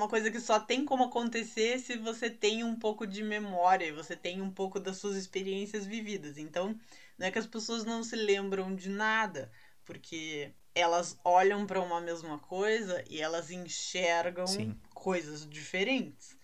[0.00, 4.16] uma coisa que só tem como acontecer se você tem um pouco de memória você
[4.16, 6.38] tem um pouco das suas experiências vividas.
[6.38, 6.78] Então,
[7.18, 9.52] não é que as pessoas não se lembram de nada,
[9.84, 14.74] porque elas olham para uma mesma coisa e elas enxergam Sim.
[14.94, 16.36] coisas diferentes.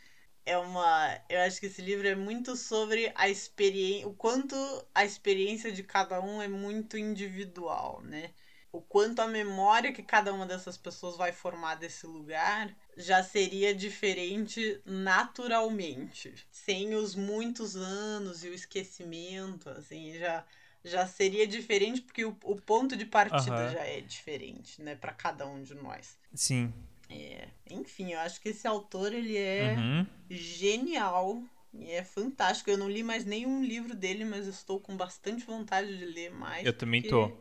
[0.45, 4.55] É uma, eu acho que esse livro é muito sobre a experiência, o quanto
[4.95, 8.33] a experiência de cada um é muito individual, né?
[8.77, 13.75] o quanto a memória que cada uma dessas pessoas vai formar desse lugar já seria
[13.75, 20.45] diferente naturalmente, sem os muitos anos e o esquecimento, assim, já
[20.87, 23.73] já seria diferente porque o, o ponto de partida uhum.
[23.73, 26.17] já é diferente, né, para cada um de nós.
[26.33, 26.73] Sim.
[27.11, 30.07] É, enfim, eu acho que esse autor ele é uhum.
[30.31, 31.43] genial
[31.75, 32.71] e é fantástico.
[32.71, 36.65] Eu não li mais nenhum livro dele, mas estou com bastante vontade de ler mais.
[36.65, 37.33] Eu também tô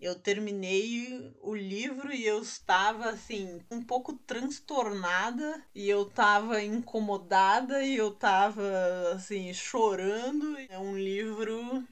[0.00, 7.84] eu terminei o livro e eu estava assim um pouco transtornada e eu estava incomodada
[7.84, 8.62] e eu estava
[9.14, 10.56] assim chorando.
[10.68, 11.86] É um livro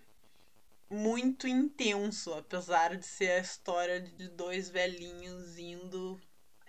[0.91, 6.19] muito intenso, apesar de ser a história de dois velhinhos indo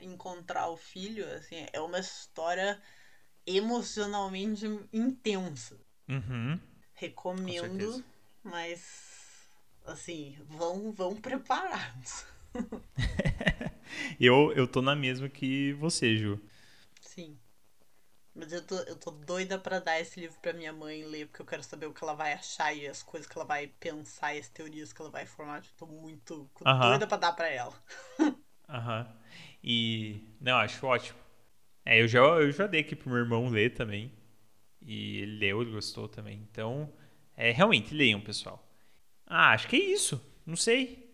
[0.01, 2.81] encontrar o filho, assim, é uma história
[3.45, 5.77] emocionalmente intensa.
[6.07, 6.59] Uhum.
[6.93, 8.03] Recomendo,
[8.43, 9.18] mas
[9.89, 12.25] assim, vão, vão preparados.
[14.19, 16.39] eu, eu tô na mesma que você, Ju.
[17.01, 17.37] Sim.
[18.33, 21.41] Mas eu tô, eu tô doida para dar esse livro pra minha mãe ler, porque
[21.41, 24.35] eu quero saber o que ela vai achar e as coisas que ela vai pensar
[24.35, 25.57] e as teorias que ela vai formar.
[25.59, 26.79] Eu tô muito uh -huh.
[26.79, 27.73] doida pra dar pra ela.
[28.69, 29.01] Aham.
[29.01, 29.15] uh -huh.
[29.63, 30.23] E.
[30.39, 31.19] Não, acho ótimo.
[31.85, 34.13] É, eu já, eu já dei aqui pro meu irmão ler também.
[34.81, 36.47] E ele leu, ele gostou também.
[36.51, 36.93] Então,
[37.35, 38.68] é, realmente, leiam, pessoal.
[39.29, 40.19] Ah, acho que é isso.
[40.43, 41.07] Não sei.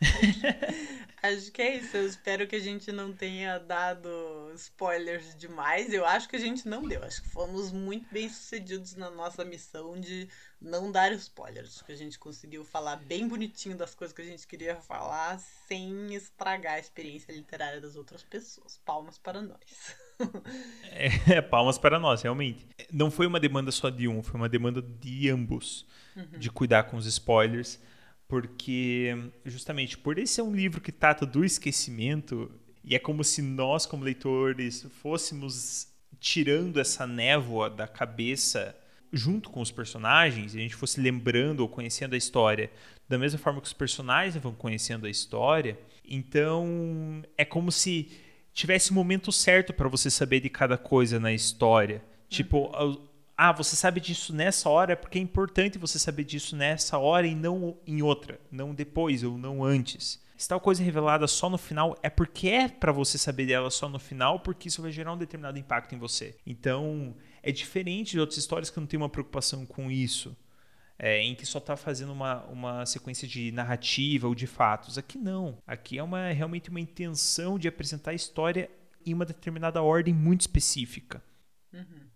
[1.22, 1.96] acho que é isso.
[1.96, 5.92] Eu espero que a gente não tenha dado spoilers demais.
[5.92, 7.04] Eu acho que a gente não deu.
[7.04, 10.28] Acho que fomos muito bem sucedidos na nossa missão de
[10.60, 11.76] não dar spoilers.
[11.76, 15.38] Acho que a gente conseguiu falar bem bonitinho das coisas que a gente queria falar
[15.68, 18.78] sem estragar a experiência literária das outras pessoas.
[18.84, 19.94] Palmas para nós.
[20.92, 22.66] é, palmas para nós, realmente.
[22.92, 25.86] Não foi uma demanda só de um, foi uma demanda de ambos.
[26.16, 26.38] Uhum.
[26.38, 27.80] De cuidar com os spoilers
[28.30, 29.12] porque
[29.44, 32.48] justamente por esse ser um livro que trata do esquecimento
[32.84, 35.88] e é como se nós como leitores fôssemos
[36.20, 38.76] tirando essa névoa da cabeça
[39.12, 42.70] junto com os personagens, e a gente fosse lembrando ou conhecendo a história
[43.08, 45.76] da mesma forma que os personagens vão conhecendo a história.
[46.04, 48.08] Então, é como se
[48.52, 52.02] tivesse o momento certo para você saber de cada coisa na história.
[52.28, 53.10] Tipo, uhum
[53.42, 57.34] ah, você sabe disso nessa hora porque é importante você saber disso nessa hora e
[57.34, 60.20] não em outra, não depois ou não antes.
[60.36, 63.70] Se tal coisa é revelada só no final, é porque é para você saber dela
[63.70, 66.36] só no final, porque isso vai gerar um determinado impacto em você.
[66.46, 70.36] Então, é diferente de outras histórias que não tem uma preocupação com isso.
[71.02, 74.98] É, em que só está fazendo uma, uma sequência de narrativa ou de fatos.
[74.98, 75.56] Aqui não.
[75.66, 78.70] Aqui é uma, realmente uma intenção de apresentar a história
[79.06, 81.22] em uma determinada ordem muito específica.
[81.72, 82.10] Uhum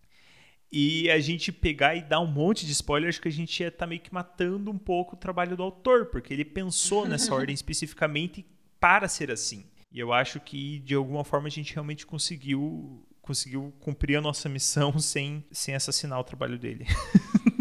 [0.76, 3.78] e a gente pegar e dar um monte de spoilers que a gente ia estar
[3.78, 7.55] tá meio que matando um pouco o trabalho do autor, porque ele pensou nessa ordem
[7.55, 8.45] especificamente
[8.80, 9.64] para ser assim.
[9.93, 14.49] E eu acho que de alguma forma a gente realmente conseguiu conseguiu cumprir a nossa
[14.49, 16.87] missão sem, sem assassinar o trabalho dele.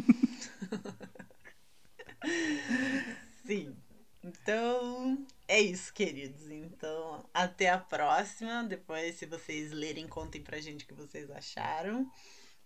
[3.54, 3.76] Sim.
[4.24, 6.50] Então, é isso, queridos.
[6.50, 8.64] Então, até a próxima.
[8.64, 12.10] Depois, se vocês lerem, contem pra gente o que vocês acharam.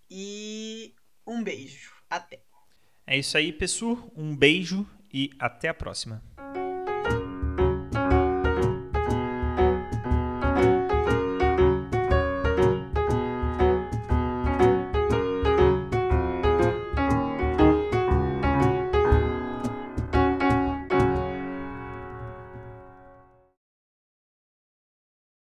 [0.09, 1.91] E um beijo.
[2.09, 2.39] Até.
[3.05, 4.09] É isso aí, pessoal.
[4.15, 6.23] Um beijo e até a próxima.